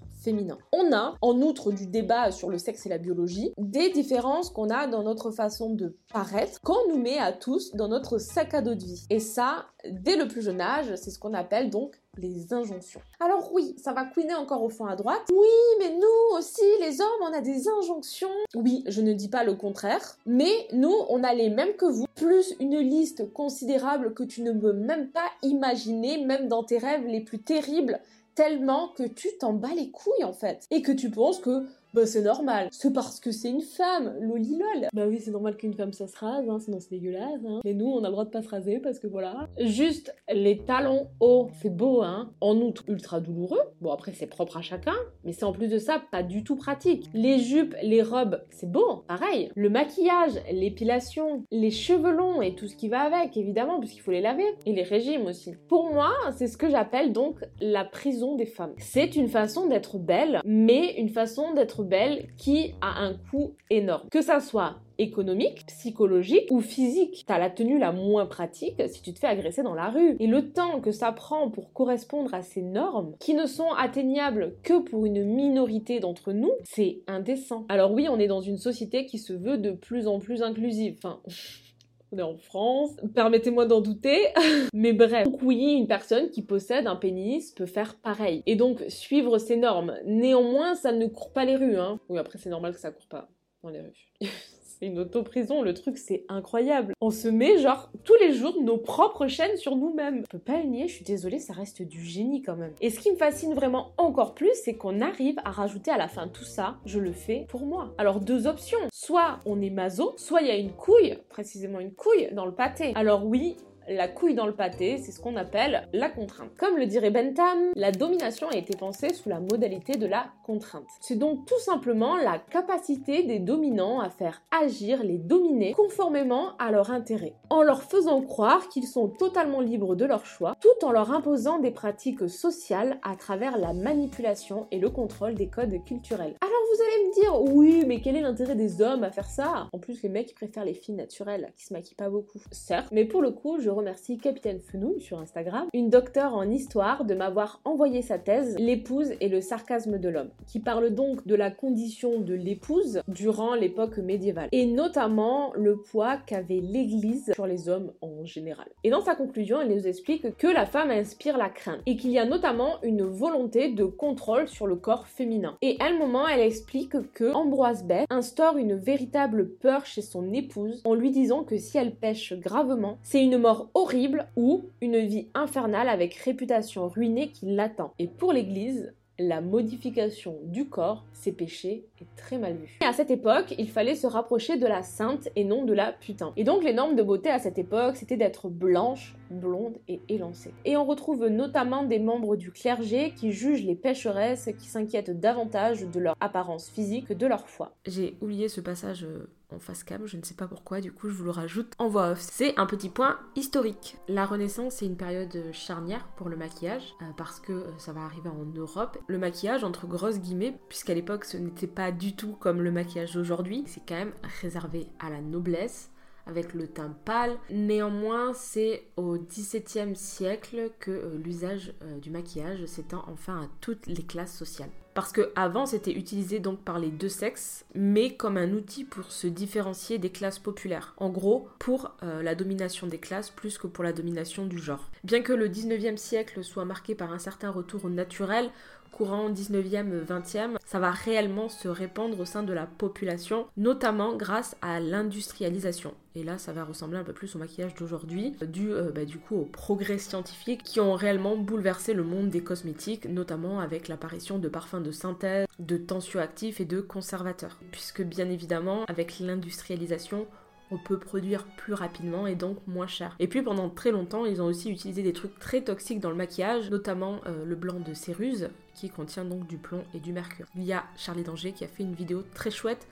On 0.73 0.93
a, 0.93 1.17
en 1.21 1.43
outre 1.43 1.73
du 1.73 1.87
débat 1.87 2.31
sur 2.31 2.49
le 2.49 2.59
sexe 2.59 2.87
et 2.87 2.89
la 2.89 2.99
biologie, 2.99 3.53
des 3.59 3.91
différences 3.91 4.51
qu'on 4.51 4.71
a 4.71 4.87
dans 4.87 5.03
notre 5.03 5.31
façon 5.31 5.71
de 5.75 5.97
paraître 6.13 6.61
qu'on 6.63 6.89
nous 6.89 6.99
met 6.99 7.19
à 7.19 7.33
tous 7.33 7.75
dans 7.75 7.89
notre 7.89 8.19
sac 8.19 8.55
à 8.55 8.63
dos 8.63 8.75
de 8.75 8.85
vie. 8.85 9.07
Et 9.11 9.21
ça, 9.21 9.67
dès 9.91 10.17
le 10.17 10.27
plus 10.27 10.43
jeune 10.43 10.61
âge, 10.61 10.95
c'est 10.97 11.11
ce 11.11 11.19
qu'on 11.19 11.35
appelle 11.35 11.69
donc 11.69 12.01
les 12.17 12.53
injonctions. 12.53 13.01
Alors 13.21 13.53
oui, 13.53 13.75
ça 13.77 13.93
va 13.93 14.05
couiner 14.05 14.35
encore 14.35 14.63
au 14.63 14.69
fond 14.69 14.87
à 14.87 14.97
droite. 14.97 15.23
Oui, 15.31 15.49
mais 15.79 15.95
nous 15.95 16.39
aussi, 16.39 16.63
les 16.81 17.01
hommes, 17.01 17.09
on 17.23 17.33
a 17.33 17.41
des 17.41 17.69
injonctions. 17.69 18.29
Oui, 18.55 18.85
je 18.87 19.03
ne 19.03 19.13
dis 19.13 19.29
pas 19.29 19.45
le 19.45 19.55
contraire, 19.55 20.17
mais 20.25 20.53
nous, 20.73 20.95
on 21.09 21.25
a 21.25 21.35
les 21.35 21.51
mêmes 21.51 21.75
que 21.77 21.87
vous, 21.87 22.07
plus 22.15 22.55
une 22.61 22.79
liste 22.79 23.33
considérable 23.33 24.15
que 24.15 24.23
tu 24.23 24.43
ne 24.43 24.53
peux 24.53 24.73
même 24.73 25.09
pas 25.09 25.29
imaginer, 25.43 26.25
même 26.25 26.49
dans 26.49 26.63
tes 26.63 26.79
rêves 26.79 27.07
les 27.07 27.21
plus 27.21 27.41
terribles, 27.41 28.01
tellement 28.35 28.89
que 28.89 29.05
tu 29.05 29.29
t'en 29.39 29.53
bats 29.53 29.75
les 29.75 29.91
couilles 29.91 30.25
en 30.25 30.33
fait. 30.33 30.67
Et 30.71 30.83
que 30.83 30.93
tu 30.93 31.11
penses 31.11 31.39
que 31.39 31.67
bah 31.95 32.07
c'est 32.07 32.23
normal. 32.23 32.69
C'est 32.73 32.93
parce 32.93 33.21
que 33.21 33.31
c'est 33.31 33.51
une 33.51 33.63
femme, 33.63 34.17
lolilol. 34.21 34.89
Bah 34.93 35.07
oui, 35.07 35.21
c'est 35.25 35.31
normal 35.31 35.57
qu'une 35.57 35.75
femme 35.75 35.93
ça 35.93 36.09
se 36.09 36.19
rase, 36.19 36.49
hein, 36.49 36.59
sinon 36.59 36.81
c'est 36.81 36.91
dégueulasse. 36.91 37.41
Hein. 37.47 37.61
Mais 37.65 37.73
nous, 37.73 37.87
on 37.87 38.03
a 38.03 38.09
le 38.09 38.13
droit 38.13 38.25
de 38.25 38.31
pas 38.31 38.43
se 38.43 38.49
raser 38.49 38.81
parce 38.81 38.99
que 38.99 39.07
voilà. 39.07 39.49
Juste 39.61 40.13
les 40.29 40.59
talons 40.59 41.07
hauts, 41.21 41.51
c'est 41.63 41.75
beau, 41.75 42.03
hein. 42.03 42.33
En 42.41 42.57
outre, 42.57 42.83
ultra 42.89 43.21
douloureux. 43.21 43.63
Bon, 43.81 43.93
après, 43.93 44.13
c'est 44.13 44.27
propre 44.27 44.57
à 44.57 44.63
chacun, 44.63 44.97
mais 45.25 45.33
c'est 45.33 45.45
en 45.45 45.53
plus 45.53 45.69
de 45.69 45.79
ça 45.79 46.03
pas 46.11 46.23
du 46.23 46.45
tout 46.45 46.57
pratique. 46.57 47.09
Les 47.15 47.39
jupes, 47.39 47.75
les 47.83 48.03
robes, 48.03 48.43
c'est 48.51 48.71
beau, 48.71 49.05
pareil. 49.07 49.51
Le 49.55 49.71
maquillage, 49.71 50.33
l'épilation, 50.51 51.45
les 51.51 51.71
cheveux 51.71 52.13
longs 52.13 52.43
et 52.43 52.55
tout 52.55 52.69
ce 52.69 52.77
qui 52.77 52.89
va 52.89 53.01
avec, 53.01 53.37
évidemment, 53.37 53.79
puisqu'il 53.79 54.01
faut 54.01 54.11
les 54.11 54.21
laver. 54.21 54.45
Et 54.67 54.73
les 54.73 54.83
régimes 54.83 55.27
aussi. 55.27 55.55
Pour 55.69 55.93
moi, 55.93 56.13
c'est 56.37 56.47
ce 56.47 56.57
que 56.57 56.71
j'appelle 56.71 57.13
donc 57.13 57.37
la 57.61 57.85
prison 57.85 58.37
des 58.37 58.47
femmes. 58.47 58.75
C'est 58.79 59.17
une 59.17 59.29
façon 59.29 59.67
d'être 59.67 59.99
belle, 59.99 60.41
mais 60.45 60.95
une 60.95 61.09
façon 61.09 61.55
d'être 61.55 61.83
belle 61.83 62.29
qui 62.37 62.75
a 62.81 63.03
un 63.03 63.15
coût 63.31 63.55
énorme. 63.71 64.09
Que 64.11 64.23
ça 64.23 64.41
soit 64.41 64.77
économique, 64.99 65.67
psychologique 65.67 66.51
ou 66.51 66.61
physique. 66.61 67.25
T'as 67.27 67.39
la 67.39 67.51
tenue 67.51 67.79
la 67.79 67.93
moins 67.93 68.27
pratique 68.27 68.83
si 68.89 69.03
tu 69.03 69.13
te 69.13 69.19
fais 69.19 69.27
agresser 69.27 69.63
dans 69.63 69.75
la 69.75 69.91
rue. 69.91 70.17
Et 70.21 70.27
le 70.27 70.51
temps 70.53 70.81
que 70.81 70.93
ça 70.93 71.13
prend 71.13 71.51
pour 71.51 71.73
correspondre 71.73 72.35
à 72.35 72.43
ces 72.43 72.63
normes, 72.63 73.15
qui 73.19 73.35
ne 73.35 73.47
sont 73.47 73.71
atteignables 73.79 74.55
que 74.63 74.81
pour 74.81 75.07
une 75.07 75.25
minorité 75.25 76.01
d'entre 76.01 76.33
nous, 76.33 76.53
c'est 76.65 77.03
indécent. 77.07 77.65
Alors 77.69 77.93
oui, 77.93 78.09
on 78.09 78.19
est 78.19 78.27
dans 78.27 78.41
une 78.41 78.59
société 78.59 79.07
qui 79.07 79.19
se 79.19 79.33
veut 79.33 79.59
de 79.59 79.73
plus 79.73 80.07
en 80.07 80.19
plus 80.19 80.43
inclusive. 80.43 80.97
Enfin, 80.99 81.21
on 82.13 82.19
est 82.19 82.23
en 82.23 82.37
France, 82.37 82.97
permettez-moi 83.15 83.67
d'en 83.67 83.81
douter. 83.81 84.29
Mais 84.75 84.93
bref, 84.93 85.25
donc 85.25 85.43
oui, 85.43 85.75
une 85.79 85.87
personne 85.87 86.31
qui 86.31 86.43
possède 86.43 86.87
un 86.87 86.97
pénis 86.97 87.53
peut 87.53 87.67
faire 87.67 87.97
pareil. 87.97 88.43
Et 88.47 88.57
donc 88.57 88.83
suivre 88.89 89.39
ces 89.39 89.57
normes. 89.57 89.97
Néanmoins, 90.05 90.75
ça 90.75 90.93
ne 90.93 91.07
court 91.07 91.33
pas 91.33 91.45
les 91.45 91.57
rues. 91.57 91.79
Hein. 91.79 91.99
Oui, 92.09 92.19
après 92.19 92.39
c'est 92.39 92.51
normal 92.51 92.73
que 92.73 92.81
ça 92.81 92.91
court 92.91 93.09
pas 93.09 93.29
dans 93.63 93.71
les 93.71 93.81
rues. 93.81 94.13
c'est 94.79 94.87
une 94.87 94.99
auto-prison, 94.99 95.63
le 95.63 95.73
truc 95.75 95.99
c'est 95.99 96.25
incroyable. 96.29 96.95
On 97.01 97.11
se 97.11 97.29
met 97.29 97.59
genre 97.59 97.91
tous 98.03 98.15
les 98.21 98.33
jours 98.33 98.61
nos 98.63 98.77
propres 98.77 99.29
chaînes 99.29 99.57
sur 99.57 99.77
nous-mêmes. 99.77 100.23
Je 100.23 100.39
peux 100.39 100.39
pas 100.39 100.59
le 100.59 100.65
nier, 100.65 100.89
je 100.89 100.95
suis 100.95 101.05
désolée, 101.05 101.39
ça 101.39 101.53
reste 101.53 101.83
du 101.83 102.03
génie 102.03 102.43
quand 102.43 102.57
même. 102.57 102.73
Et 102.81 102.91
ce 102.91 102.99
qui 102.99 103.11
me 103.11 103.17
fascine 103.17 103.55
vraiment 103.55 103.93
encore 103.99 104.35
plus, 104.35 104.51
c'est 104.65 104.75
qu'on 104.75 105.01
arrive 105.01 105.37
à 105.45 105.51
rajouter 105.51 105.91
à 105.91 105.97
la 105.97 106.09
fin 106.09 106.29
tout 106.29 106.45
ça, 106.45 106.77
je 106.87 106.99
le 106.99 107.13
fais 107.13 107.47
pour 107.49 107.67
moi. 107.67 107.95
Alors 107.99 108.21
deux 108.21 108.47
options, 108.47 108.79
soit 108.93 109.39
on 109.47 109.61
est 109.61 109.71
maso, 109.71 110.15
soit 110.17 110.43
il 110.43 110.49
y 110.49 110.51
a 110.51 110.57
une 110.57 110.73
couille, 110.73 111.19
précisément 111.29 111.79
une 111.79 111.93
couille 111.93 112.29
dans 112.33 112.47
le 112.47 112.53
pâté. 112.53 112.93
Alors 112.97 113.27
oui, 113.27 113.57
la 113.89 114.09
couille 114.09 114.35
dans 114.35 114.47
le 114.47 114.55
pâté, 114.55 114.99
c'est 114.99 115.13
ce 115.13 115.21
qu'on 115.21 115.37
appelle 115.37 115.89
la 115.93 116.09
contrainte. 116.09 116.51
Comme 116.59 116.77
le 116.77 116.87
dirait 116.87 117.11
Bentham, 117.11 117.73
la 117.75 117.93
domination 117.93 118.49
a 118.49 118.57
été 118.57 118.77
pensée 118.77 119.13
sous 119.13 119.29
la 119.29 119.41
modalité 119.41 119.97
de 119.97 120.07
la 120.07 120.27
contrainte. 120.45 120.87
C'est 121.01 121.19
donc 121.19 121.47
tout 121.47 121.59
simplement 121.61 122.17
la 122.17 122.39
capacité 122.39 123.23
des 123.23 123.39
dominants 123.39 124.01
à 124.01 124.11
faire 124.11 124.43
agir 124.51 125.03
les 125.03 125.19
dominés 125.19 125.73
conformément 125.73 126.57
à 126.59 126.71
leur 126.71 126.91
intérêt, 126.91 127.35
en 127.51 127.63
leur 127.63 127.83
faisant 127.83 128.21
croire 128.23 128.69
qu'ils 128.69 128.87
sont 128.87 129.09
totalement 129.09 129.61
libres 129.61 129.95
de 129.95 130.05
leur 130.05 130.27
choix, 130.27 130.55
tout 130.61 130.87
en 130.87 130.93
leur 130.93 131.13
imposant 131.13 131.59
des 131.59 131.71
pratiques 131.71 132.29
sociales 132.29 132.99
à 133.03 133.17
travers 133.17 133.59
la 133.59 133.73
manipulation 133.73 134.67
et 134.71 134.79
le 134.79 134.91
contrôle 134.91 135.35
des 135.35 135.49
codes 135.49 135.85
culturels. 135.85 136.35
Alors 136.41 136.53
vous 136.73 136.83
allez 136.83 137.07
me 137.07 137.15
dire, 137.21 137.55
oui, 137.55 137.85
mais 137.87 138.01
quel 138.01 138.17
est 138.17 138.21
l'intérêt 138.21 138.55
des 138.55 138.83
hommes 138.83 139.05
à 139.05 139.11
faire 139.11 139.29
ça? 139.29 139.69
En 139.73 139.79
plus, 139.79 140.03
les 140.03 140.09
mecs 140.09 140.35
préfèrent 140.35 140.65
les 140.65 140.75
filles 140.75 140.95
naturelles, 140.95 141.53
qui 141.57 141.65
se 141.65 141.73
maquillent 141.73 141.95
pas 141.95 142.11
beaucoup. 142.11 142.41
Certes, 142.51 142.89
mais 142.91 143.05
pour 143.05 143.23
le 143.23 143.31
coup, 143.31 143.59
je 143.61 143.71
remercie 143.75 144.19
Capitaine 144.19 144.61
Fenouille 144.61 145.01
sur 145.01 145.19
Instagram, 145.19 145.69
une 145.73 145.91
docteure 145.91 146.35
en 146.35 146.49
histoire, 146.51 147.05
de 147.05 147.15
m'avoir 147.15 147.61
envoyé 147.65 148.03
sa 148.03 148.19
thèse 148.19 148.57
L'épouse 148.59 149.13
et 149.21 149.29
le 149.29 149.41
sarcasme 149.41 149.99
de 149.99 150.09
l'homme, 150.09 150.31
qui 150.47 150.61
parle 150.61 150.91
donc 150.91 151.27
de 151.27 151.35
la 151.35 151.51
condition 151.51 152.21
de 152.21 152.35
l'épouse 152.35 153.01
durant 153.09 153.55
l'époque 153.55 153.99
médiévale, 153.99 154.49
et 154.53 154.67
notamment 154.67 155.53
le 155.55 155.77
poids 155.77 156.17
qu'avait 156.17 156.61
l'Église 156.61 157.33
sur 157.35 157.47
les 157.47 157.69
hommes 157.69 157.93
en 158.01 158.25
général. 158.25 158.67
Et 158.85 158.91
dans 158.91 159.03
sa 159.03 159.15
conclusion, 159.15 159.61
elle 159.61 159.75
nous 159.75 159.87
explique 159.87 160.37
que 160.37 160.47
la 160.47 160.67
femme 160.67 160.91
inspire 160.91 161.39
la 161.39 161.49
crainte, 161.49 161.81
et 161.87 161.97
qu'il 161.97 162.11
y 162.11 162.19
a 162.19 162.25
notamment 162.25 162.83
une 162.83 163.03
volonté 163.03 163.73
de 163.73 163.85
contrôle 163.85 164.49
sur 164.49 164.67
le 164.67 164.77
corps 164.77 165.07
féminin. 165.07 165.57
Et 165.63 165.77
à 165.81 165.87
un 165.87 165.99
moment, 165.99 166.29
elle 166.29 166.41
explique 166.41 167.13
que 167.13 167.33
Ambroise 167.33 167.85
Bête 167.85 168.07
instaure 168.11 168.57
une 168.57 168.75
véritable 168.75 169.49
peur 169.49 169.87
chez 169.87 170.03
son 170.03 170.33
épouse 170.33 170.83
en 170.85 170.95
lui 170.95 171.11
disant 171.11 171.45
que 171.45 171.59
si 171.59 171.79
elle 171.79 171.95
pêche 171.95 172.35
gravement, 172.35 172.99
c'est 173.03 173.23
une 173.23 173.39
mort 173.39 173.64
horrible 173.75 174.29
ou 174.37 174.65
une 174.81 174.99
vie 174.99 175.29
infernale 175.35 175.89
avec 175.89 176.15
réputation 176.15 176.89
ruinée 176.89 177.31
qui 177.31 177.47
l'attend. 177.47 177.93
Et 177.99 178.07
pour 178.07 178.33
l'Église, 178.33 178.93
la 179.19 179.41
modification 179.41 180.39
du 180.45 180.69
corps, 180.69 181.05
ses 181.13 181.33
péchés, 181.33 181.87
est 182.01 182.17
très 182.17 182.37
mal 182.39 182.57
vu. 182.57 182.79
Et 182.83 182.85
à 182.85 182.93
cette 182.93 183.11
époque, 183.11 183.55
il 183.59 183.71
fallait 183.71 183.95
se 183.95 184.07
rapprocher 184.07 184.57
de 184.57 184.67
la 184.67 184.83
sainte 184.83 185.29
et 185.37 185.45
non 185.45 185.65
de 185.65 185.73
la 185.73 185.93
putain. 185.93 186.33
Et 186.37 186.45
donc 186.45 186.65
les 186.65 186.73
normes 186.73 186.97
de 186.97 187.03
beauté 187.03 187.31
à 187.31 187.39
cette 187.39 187.59
époque, 187.59 187.97
c'était 187.97 188.17
d'être 188.17 188.49
blanche, 188.49 189.15
blonde 189.31 189.79
et 189.89 190.01
élancée. 190.09 190.53
Et 190.65 190.77
on 190.77 190.85
retrouve 190.85 191.27
notamment 191.29 191.85
des 191.85 192.01
membres 192.01 192.37
du 192.37 192.51
clergé 192.51 193.13
qui 193.13 193.31
jugent 193.31 193.65
les 193.65 193.77
pécheresses 193.77 194.51
qui 194.59 194.67
s'inquiètent 194.67 195.19
davantage 195.21 195.83
de 195.83 196.01
leur 196.01 196.17
apparence 196.21 196.69
physique 196.69 197.07
que 197.07 197.15
de 197.15 197.27
leur 197.27 197.49
foi. 197.49 197.73
J'ai 197.87 198.17
oublié 198.21 198.49
ce 198.49 198.61
passage 198.61 199.05
euh, 199.05 199.29
face 199.59 199.85
cam, 199.85 200.07
je 200.07 200.17
ne 200.17 200.23
sais 200.23 200.35
pas 200.35 200.47
pourquoi, 200.47 200.81
du 200.81 200.93
coup 200.93 201.09
je 201.09 201.15
vous 201.15 201.25
le 201.25 201.31
rajoute 201.31 201.73
en 201.79 201.89
voix 201.89 202.11
off. 202.11 202.21
C'est 202.21 202.59
un 202.59 202.67
petit 202.67 202.89
point 202.89 203.19
historique. 203.37 203.97
La 204.09 204.27
Renaissance 204.27 204.83
est 204.83 204.87
une 204.87 204.97
période 204.97 205.37
charnière 205.53 206.07
pour 206.17 206.29
le 206.29 206.37
maquillage, 206.37 206.95
euh, 207.03 207.07
parce 207.17 207.41
que 207.41 207.53
euh, 207.53 207.79
ça 207.79 207.93
va 207.93 208.03
arriver 208.03 208.29
en 208.29 208.45
Europe. 208.57 208.99
Le 209.07 209.19
maquillage, 209.19 209.65
entre 209.65 209.87
grosses 209.87 210.21
guillemets, 210.21 210.59
puisqu'à 210.69 210.95
l'époque 210.95 211.25
ce 211.25 211.37
n'était 211.37 211.67
pas 211.67 211.93
du 211.93 212.17
tout 212.17 212.37
comme 212.41 212.63
le 212.63 212.71
maquillage 212.71 213.15
d'aujourd'hui, 213.15 213.65
c'est 213.67 213.83
quand 213.87 213.95
même 213.95 214.15
réservé 214.41 214.87
à 214.99 215.11
la 215.11 215.21
noblesse 215.21 215.91
avec 216.27 216.55
le 216.55 216.67
teint 216.67 216.97
pâle. 217.05 217.37
Néanmoins, 217.51 218.33
c'est 218.33 218.87
au 218.97 219.19
XVIIe 219.19 219.95
siècle 219.95 220.71
que 220.79 220.91
euh, 220.91 221.19
l'usage 221.19 221.75
du 222.01 222.11
maquillage 222.11 222.65
s'étend 222.67 223.05
enfin 223.09 223.43
à 223.43 223.49
toutes 223.61 223.87
les 223.87 224.03
classes 224.03 224.37
sociales. 224.37 224.71
Parce 224.95 225.13
que 225.13 225.33
avant 225.35 225.67
c'était 225.67 225.93
utilisé 225.93 226.41
donc 226.41 226.61
par 226.61 226.79
les 226.79 226.91
deux 226.91 227.09
sexes, 227.09 227.65
mais 227.75 228.15
comme 228.15 228.37
un 228.37 228.53
outil 228.53 228.85
pour 228.85 229.11
se 229.11 229.27
différencier 229.27 229.99
des 229.99 230.11
classes 230.11 230.39
populaires. 230.39 230.95
En 230.97 231.11
gros, 231.11 231.49
pour 231.59 231.93
euh, 232.03 232.23
la 232.23 232.35
domination 232.35 232.87
des 232.87 232.99
classes 232.99 233.31
plus 233.31 233.59
que 233.59 233.67
pour 233.67 233.85
la 233.85 233.93
domination 233.93 234.47
du 234.47 234.59
genre. 234.59 234.91
Bien 235.03 235.23
que 235.23 235.33
le 235.33 235.49
19e 235.49 235.97
siècle 235.97 236.45
soit 236.45 236.65
marqué 236.65 236.95
par 236.95 237.13
un 237.13 237.19
certain 237.19 237.51
retour 237.51 237.85
au 237.85 237.91
naturel, 237.91 238.51
courant 238.93 239.29
19e, 239.29 240.05
20e, 240.05 240.57
ça 240.65 240.79
va 240.79 240.93
réellement 240.93 241.49
se 241.49 241.67
répandre 241.67 242.21
au 242.21 242.25
sein 242.25 242.45
de 242.45 242.53
la 242.53 242.67
population, 242.67 243.47
notamment 243.57 244.17
grâce 244.17 244.57
à 244.63 244.79
l'industrialisation. 244.79 245.95
Et 246.17 246.23
là, 246.23 246.39
ça 246.39 246.53
va 246.53 246.65
ressembler 246.65 246.99
un 246.99 247.05
peu 247.05 247.13
plus 247.13 247.35
au 247.35 247.39
maquillage 247.39 247.75
d'aujourd'hui, 247.75 248.37
dû 248.47 248.73
euh, 248.73 248.93
bah, 248.93 249.05
du 249.05 249.19
coup 249.19 249.37
aux 249.37 249.45
progrès 249.45 249.99
scientifiques 249.99 250.63
qui 250.63 250.79
ont 250.79 250.95
réellement 250.95 251.37
bouleversé 251.37 251.93
le 251.93 252.05
monde 252.05 252.31
des 252.31 252.43
cosmétiques, 252.43 253.07
notamment 253.07 253.59
avec 253.59 253.89
l'apparition 253.89 254.39
de 254.39 254.49
parfums 254.49 254.81
de 254.81 254.93
synthèse, 254.93 255.49
de 255.59 255.77
tensioactifs 255.77 256.61
et 256.61 256.65
de 256.65 256.81
conservateurs. 256.81 257.59
Puisque 257.73 258.03
bien 258.03 258.31
évidemment, 258.31 258.85
avec 258.85 259.19
l'industrialisation, 259.19 260.29
on 260.71 260.79
peut 260.79 260.99
produire 260.99 261.45
plus 261.57 261.75
rapidement 261.75 262.29
et 262.29 262.37
donc 262.37 262.59
moins 262.67 262.87
cher. 262.87 263.17
Et 263.19 263.27
puis 263.27 263.43
pendant 263.43 263.69
très 263.69 263.91
longtemps, 263.91 264.25
ils 264.25 264.41
ont 264.41 264.47
aussi 264.47 264.71
utilisé 264.71 265.03
des 265.03 265.13
trucs 265.13 265.39
très 265.39 265.63
toxiques 265.63 266.01
dans 266.01 266.11
le 266.11 266.17
maquillage, 266.17 266.71
notamment 266.71 267.21
euh, 267.27 267.45
le 267.45 267.55
blanc 267.57 267.81
de 267.81 267.93
céruse 267.93 268.51
qui 268.75 268.89
contient 268.89 269.25
donc 269.25 269.47
du 269.47 269.59
plomb 269.59 269.85
et 269.95 270.01
du 270.01 270.13
mercure. 270.13 270.47
Il 270.55 270.63
y 270.63 270.73
a 270.73 270.85
Charlie 270.97 271.23
Danger 271.23 271.53
qui 271.53 271.65
a 271.65 271.69
fait 271.69 271.83
une 271.83 271.95
vidéo 271.95 272.23
très 272.35 272.51
chouette 272.51 272.87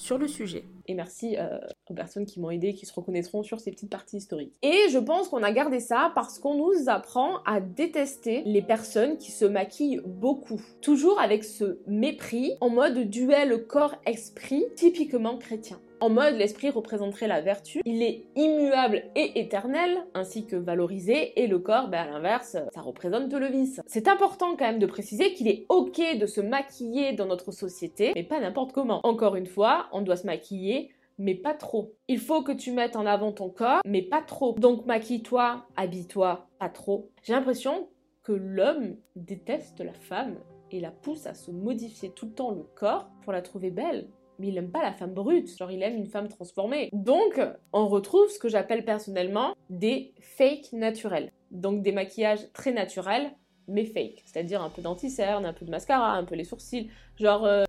sur 0.00 0.16
le 0.16 0.26
sujet. 0.26 0.64
Et 0.86 0.94
merci 0.94 1.36
euh, 1.36 1.58
aux 1.90 1.94
personnes 1.94 2.24
qui 2.24 2.40
m'ont 2.40 2.50
aidé, 2.50 2.72
qui 2.72 2.86
se 2.86 2.92
reconnaîtront 2.92 3.42
sur 3.42 3.60
ces 3.60 3.70
petites 3.70 3.90
parties 3.90 4.16
historiques. 4.16 4.54
Et 4.62 4.88
je 4.90 4.98
pense 4.98 5.28
qu'on 5.28 5.42
a 5.42 5.52
gardé 5.52 5.78
ça 5.78 6.10
parce 6.14 6.38
qu'on 6.38 6.54
nous 6.54 6.88
apprend 6.88 7.42
à 7.44 7.60
détester 7.60 8.42
les 8.46 8.62
personnes 8.62 9.18
qui 9.18 9.30
se 9.30 9.44
maquillent 9.44 10.00
beaucoup. 10.06 10.60
Toujours 10.80 11.20
avec 11.20 11.44
ce 11.44 11.78
mépris, 11.86 12.54
en 12.62 12.70
mode 12.70 13.10
duel 13.10 13.66
corps-esprit, 13.66 14.64
typiquement 14.74 15.36
chrétien. 15.36 15.78
En 16.00 16.08
mode 16.08 16.36
l'esprit 16.36 16.70
représenterait 16.70 17.28
la 17.28 17.42
vertu, 17.42 17.82
il 17.84 18.02
est 18.02 18.24
immuable 18.34 19.04
et 19.14 19.38
éternel, 19.38 19.98
ainsi 20.14 20.46
que 20.46 20.56
valorisé, 20.56 21.38
et 21.38 21.46
le 21.46 21.58
corps, 21.58 21.88
ben, 21.88 21.98
à 21.98 22.10
l'inverse, 22.10 22.56
ça 22.72 22.80
représente 22.80 23.30
le 23.30 23.46
vice. 23.48 23.82
C'est 23.86 24.08
important 24.08 24.56
quand 24.56 24.64
même 24.64 24.78
de 24.78 24.86
préciser 24.86 25.34
qu'il 25.34 25.46
est 25.46 25.66
ok 25.68 26.00
de 26.18 26.24
se 26.24 26.40
maquiller 26.40 27.12
dans 27.12 27.26
notre 27.26 27.52
société, 27.52 28.12
mais 28.14 28.22
pas 28.22 28.40
n'importe 28.40 28.72
comment. 28.72 29.00
Encore 29.04 29.36
une 29.36 29.46
fois, 29.46 29.88
on 29.92 30.00
doit 30.00 30.16
se 30.16 30.26
maquiller 30.26 30.90
mais 31.18 31.34
pas 31.34 31.52
trop. 31.52 31.92
Il 32.08 32.18
faut 32.18 32.42
que 32.42 32.50
tu 32.50 32.72
mettes 32.72 32.96
en 32.96 33.04
avant 33.04 33.30
ton 33.30 33.50
corps, 33.50 33.82
mais 33.84 34.00
pas 34.00 34.22
trop. 34.22 34.54
Donc 34.58 34.86
maquille-toi, 34.86 35.66
habille-toi, 35.76 36.48
pas 36.58 36.70
trop. 36.70 37.10
J'ai 37.22 37.34
l'impression 37.34 37.90
que 38.22 38.32
l'homme 38.32 38.96
déteste 39.16 39.80
la 39.80 39.92
femme 39.92 40.36
et 40.70 40.80
la 40.80 40.90
pousse 40.90 41.26
à 41.26 41.34
se 41.34 41.50
modifier 41.50 42.10
tout 42.10 42.24
le 42.24 42.32
temps 42.32 42.52
le 42.52 42.62
corps 42.74 43.10
pour 43.22 43.34
la 43.34 43.42
trouver 43.42 43.70
belle 43.70 44.08
mais 44.40 44.48
il 44.48 44.58
aime 44.58 44.70
pas 44.70 44.82
la 44.82 44.92
femme 44.92 45.12
brute, 45.12 45.54
genre 45.56 45.70
il 45.70 45.82
aime 45.82 45.96
une 45.96 46.06
femme 46.06 46.28
transformée. 46.28 46.88
Donc, 46.92 47.40
on 47.72 47.86
retrouve 47.86 48.28
ce 48.30 48.38
que 48.38 48.48
j'appelle 48.48 48.84
personnellement 48.84 49.54
des 49.68 50.14
fake 50.20 50.72
naturels. 50.72 51.30
Donc 51.50 51.82
des 51.82 51.92
maquillages 51.92 52.50
très 52.52 52.72
naturels, 52.72 53.30
mais 53.68 53.84
fake. 53.84 54.22
C'est-à-dire 54.24 54.62
un 54.62 54.70
peu 54.70 54.82
d'anticerne, 54.82 55.44
un 55.44 55.52
peu 55.52 55.66
de 55.66 55.70
mascara, 55.70 56.12
un 56.12 56.24
peu 56.24 56.36
les 56.36 56.44
sourcils. 56.44 56.90
Genre, 57.16 57.44
euh, 57.44 57.64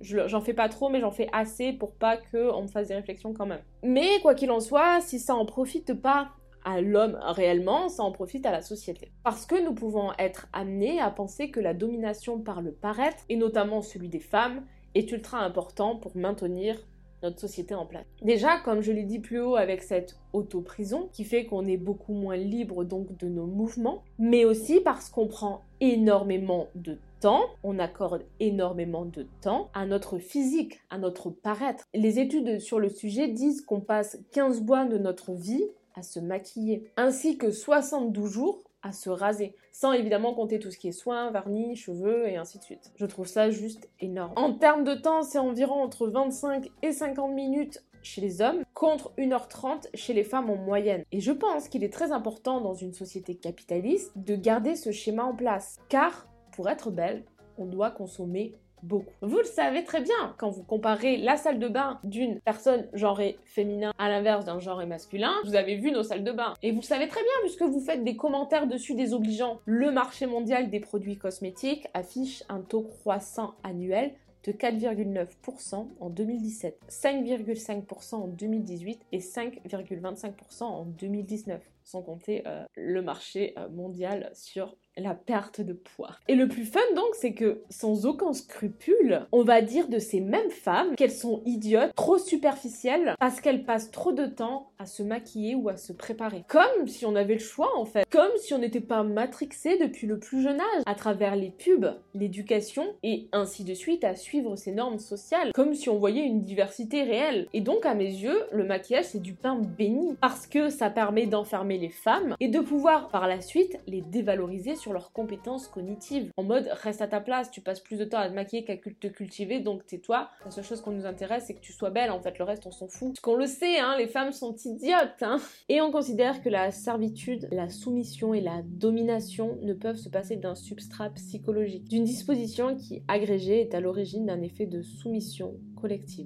j'en 0.00 0.40
fais 0.40 0.54
pas 0.54 0.68
trop, 0.68 0.88
mais 0.88 1.00
j'en 1.00 1.12
fais 1.12 1.28
assez 1.32 1.72
pour 1.72 1.94
pas 1.94 2.16
qu'on 2.16 2.62
me 2.62 2.68
fasse 2.68 2.88
des 2.88 2.94
réflexions 2.94 3.32
quand 3.32 3.46
même. 3.46 3.62
Mais 3.82 4.20
quoi 4.22 4.34
qu'il 4.34 4.50
en 4.50 4.60
soit, 4.60 5.00
si 5.00 5.20
ça 5.20 5.34
en 5.34 5.46
profite 5.46 5.94
pas 5.94 6.30
à 6.64 6.80
l'homme 6.80 7.18
réellement, 7.22 7.88
ça 7.88 8.02
en 8.02 8.12
profite 8.12 8.46
à 8.46 8.52
la 8.52 8.62
société. 8.62 9.12
Parce 9.24 9.46
que 9.46 9.62
nous 9.62 9.74
pouvons 9.74 10.12
être 10.18 10.46
amenés 10.52 11.00
à 11.00 11.10
penser 11.10 11.50
que 11.50 11.60
la 11.60 11.74
domination 11.74 12.40
par 12.40 12.62
le 12.62 12.72
paraître, 12.72 13.24
et 13.28 13.36
notamment 13.36 13.82
celui 13.82 14.08
des 14.08 14.20
femmes, 14.20 14.64
est 14.94 15.10
ultra 15.12 15.38
important 15.38 15.96
pour 15.96 16.16
maintenir 16.16 16.76
notre 17.22 17.40
société 17.40 17.74
en 17.74 17.86
place. 17.86 18.04
Déjà, 18.22 18.58
comme 18.58 18.80
je 18.80 18.92
l'ai 18.92 19.04
dit 19.04 19.20
plus 19.20 19.40
haut 19.40 19.56
avec 19.56 19.82
cette 19.82 20.16
auto-prison, 20.32 21.08
qui 21.12 21.24
fait 21.24 21.44
qu'on 21.44 21.66
est 21.66 21.76
beaucoup 21.76 22.14
moins 22.14 22.36
libre 22.36 22.84
donc 22.84 23.16
de 23.16 23.28
nos 23.28 23.46
mouvements, 23.46 24.02
mais 24.18 24.44
aussi 24.44 24.80
parce 24.80 25.08
qu'on 25.08 25.28
prend 25.28 25.62
énormément 25.80 26.68
de 26.74 26.98
temps, 27.20 27.44
on 27.62 27.78
accorde 27.78 28.24
énormément 28.40 29.04
de 29.04 29.26
temps 29.40 29.70
à 29.74 29.86
notre 29.86 30.18
physique, 30.18 30.80
à 30.90 30.98
notre 30.98 31.30
paraître. 31.30 31.84
Les 31.94 32.18
études 32.18 32.60
sur 32.60 32.80
le 32.80 32.88
sujet 32.88 33.28
disent 33.28 33.62
qu'on 33.62 33.80
passe 33.80 34.18
15 34.32 34.62
mois 34.62 34.84
de 34.84 34.98
notre 34.98 35.32
vie 35.32 35.64
à 35.94 36.02
se 36.02 36.18
maquiller, 36.18 36.90
ainsi 36.96 37.38
que 37.38 37.50
72 37.50 38.30
jours 38.30 38.64
à 38.82 38.92
se 38.92 39.10
raser, 39.10 39.54
sans 39.72 39.92
évidemment 39.92 40.34
compter 40.34 40.58
tout 40.58 40.70
ce 40.70 40.78
qui 40.78 40.88
est 40.88 40.92
soins, 40.92 41.30
vernis, 41.30 41.76
cheveux 41.76 42.28
et 42.28 42.36
ainsi 42.36 42.58
de 42.58 42.64
suite. 42.64 42.92
Je 42.96 43.06
trouve 43.06 43.26
ça 43.26 43.50
juste 43.50 43.88
énorme. 44.00 44.32
En 44.36 44.54
termes 44.54 44.84
de 44.84 44.94
temps, 44.94 45.22
c'est 45.22 45.38
environ 45.38 45.82
entre 45.82 46.06
25 46.08 46.68
et 46.82 46.92
50 46.92 47.32
minutes 47.32 47.84
chez 48.02 48.20
les 48.20 48.42
hommes 48.42 48.62
contre 48.74 49.12
1h30 49.16 49.86
chez 49.94 50.12
les 50.12 50.24
femmes 50.24 50.50
en 50.50 50.56
moyenne. 50.56 51.04
Et 51.12 51.20
je 51.20 51.32
pense 51.32 51.68
qu'il 51.68 51.84
est 51.84 51.92
très 51.92 52.12
important 52.12 52.60
dans 52.60 52.74
une 52.74 52.92
société 52.92 53.36
capitaliste 53.36 54.12
de 54.16 54.34
garder 54.34 54.74
ce 54.74 54.90
schéma 54.90 55.24
en 55.24 55.34
place. 55.34 55.78
Car 55.88 56.26
pour 56.52 56.68
être 56.68 56.90
belle, 56.90 57.24
on 57.58 57.66
doit 57.66 57.90
consommer 57.90 58.54
beaucoup. 58.82 59.12
Vous 59.20 59.38
le 59.38 59.44
savez 59.44 59.84
très 59.84 60.00
bien 60.00 60.34
quand 60.38 60.50
vous 60.50 60.62
comparez 60.62 61.16
la 61.16 61.36
salle 61.36 61.58
de 61.58 61.68
bain 61.68 62.00
d'une 62.04 62.40
personne 62.40 62.88
genrée 62.92 63.38
féminin 63.44 63.92
à 63.98 64.08
l'inverse 64.08 64.44
d'un 64.44 64.58
genre 64.58 64.84
masculin. 64.86 65.32
Vous 65.44 65.54
avez 65.54 65.76
vu 65.76 65.92
nos 65.92 66.02
salles 66.02 66.24
de 66.24 66.32
bain. 66.32 66.54
Et 66.62 66.72
vous 66.72 66.82
savez 66.82 67.08
très 67.08 67.22
bien, 67.22 67.32
puisque 67.42 67.62
vous 67.62 67.80
faites 67.80 68.04
des 68.04 68.16
commentaires 68.16 68.66
dessus 68.66 68.94
désobligeants, 68.94 69.60
le 69.64 69.90
marché 69.90 70.26
mondial 70.26 70.70
des 70.70 70.80
produits 70.80 71.18
cosmétiques 71.18 71.86
affiche 71.94 72.42
un 72.48 72.60
taux 72.60 72.82
croissant 72.82 73.54
annuel 73.62 74.12
de 74.44 74.52
4,9% 74.52 75.86
en 76.00 76.10
2017, 76.10 76.80
5,5% 76.88 78.14
en 78.14 78.26
2018 78.26 79.00
et 79.12 79.18
5,25% 79.18 80.64
en 80.64 80.84
2019, 80.84 81.62
sans 81.84 82.02
compter 82.02 82.42
euh, 82.46 82.64
le 82.74 83.02
marché 83.02 83.54
euh, 83.56 83.68
mondial 83.68 84.30
sur 84.34 84.76
la 84.96 85.14
perte 85.14 85.60
de 85.60 85.72
poids. 85.72 86.16
Et 86.28 86.34
le 86.34 86.48
plus 86.48 86.64
fun 86.64 86.80
donc, 86.94 87.14
c'est 87.14 87.32
que 87.32 87.62
sans 87.70 88.06
aucun 88.06 88.32
scrupule, 88.32 89.26
on 89.32 89.42
va 89.42 89.62
dire 89.62 89.88
de 89.88 89.98
ces 89.98 90.20
mêmes 90.20 90.50
femmes 90.50 90.94
qu'elles 90.96 91.10
sont 91.10 91.42
idiotes, 91.46 91.94
trop 91.94 92.18
superficielles, 92.18 93.14
parce 93.18 93.40
qu'elles 93.40 93.64
passent 93.64 93.90
trop 93.90 94.12
de 94.12 94.26
temps 94.26 94.70
à 94.78 94.86
se 94.86 95.02
maquiller 95.02 95.54
ou 95.54 95.68
à 95.68 95.76
se 95.76 95.92
préparer. 95.92 96.44
Comme 96.48 96.86
si 96.88 97.06
on 97.06 97.16
avait 97.16 97.34
le 97.34 97.40
choix 97.40 97.70
en 97.78 97.84
fait. 97.84 98.06
Comme 98.10 98.30
si 98.38 98.52
on 98.52 98.58
n'était 98.58 98.80
pas 98.80 99.02
matrixé 99.02 99.78
depuis 99.78 100.06
le 100.06 100.18
plus 100.18 100.42
jeune 100.42 100.60
âge, 100.60 100.82
à 100.86 100.94
travers 100.94 101.36
les 101.36 101.50
pubs, 101.50 101.94
l'éducation 102.14 102.84
et 103.02 103.28
ainsi 103.32 103.64
de 103.64 103.74
suite 103.74 104.04
à 104.04 104.14
suivre 104.14 104.56
ces 104.56 104.72
normes 104.72 104.98
sociales. 104.98 105.52
Comme 105.52 105.74
si 105.74 105.88
on 105.88 105.98
voyait 105.98 106.24
une 106.24 106.42
diversité 106.42 107.02
réelle. 107.02 107.48
Et 107.52 107.60
donc 107.60 107.86
à 107.86 107.94
mes 107.94 108.04
yeux, 108.04 108.42
le 108.52 108.64
maquillage 108.64 109.06
c'est 109.06 109.22
du 109.22 109.34
pain 109.34 109.56
béni. 109.56 110.16
Parce 110.20 110.46
que 110.46 110.68
ça 110.68 110.90
permet 110.90 111.26
d'enfermer 111.26 111.78
les 111.78 111.88
femmes 111.88 112.36
et 112.40 112.48
de 112.48 112.60
pouvoir 112.60 113.08
par 113.08 113.26
la 113.26 113.40
suite 113.40 113.78
les 113.86 114.00
dévaloriser 114.00 114.74
sur 114.82 114.92
leurs 114.92 115.12
compétences 115.12 115.68
cognitives. 115.68 116.30
En 116.36 116.42
mode, 116.42 116.68
reste 116.82 117.00
à 117.00 117.06
ta 117.06 117.20
place, 117.20 117.50
tu 117.50 117.60
passes 117.60 117.80
plus 117.80 117.98
de 117.98 118.04
temps 118.04 118.18
à 118.18 118.28
te 118.28 118.34
maquiller 118.34 118.64
qu'à 118.64 118.76
te 118.76 119.06
cultiver, 119.06 119.60
donc 119.60 119.86
tais-toi. 119.86 120.28
La 120.44 120.50
seule 120.50 120.64
chose 120.64 120.80
qu'on 120.80 120.90
nous 120.90 121.06
intéresse, 121.06 121.44
c'est 121.46 121.54
que 121.54 121.60
tu 121.60 121.72
sois 121.72 121.90
belle, 121.90 122.10
en 122.10 122.20
fait, 122.20 122.38
le 122.38 122.44
reste, 122.44 122.66
on 122.66 122.72
s'en 122.72 122.88
fout. 122.88 123.10
Parce 123.10 123.20
qu'on 123.20 123.36
le 123.36 123.46
sait, 123.46 123.78
hein, 123.78 123.96
les 123.96 124.08
femmes 124.08 124.32
sont 124.32 124.54
idiotes, 124.64 125.22
hein. 125.22 125.38
Et 125.68 125.80
on 125.80 125.92
considère 125.92 126.42
que 126.42 126.48
la 126.48 126.72
servitude, 126.72 127.48
la 127.52 127.68
soumission 127.68 128.34
et 128.34 128.40
la 128.40 128.62
domination 128.64 129.56
ne 129.62 129.72
peuvent 129.72 129.96
se 129.96 130.08
passer 130.08 130.36
d'un 130.36 130.56
substrat 130.56 131.10
psychologique, 131.10 131.88
d'une 131.88 132.04
disposition 132.04 132.76
qui, 132.76 133.02
agrégée, 133.06 133.60
est 133.60 133.74
à 133.74 133.80
l'origine 133.80 134.26
d'un 134.26 134.42
effet 134.42 134.66
de 134.66 134.82
soumission 134.82 135.54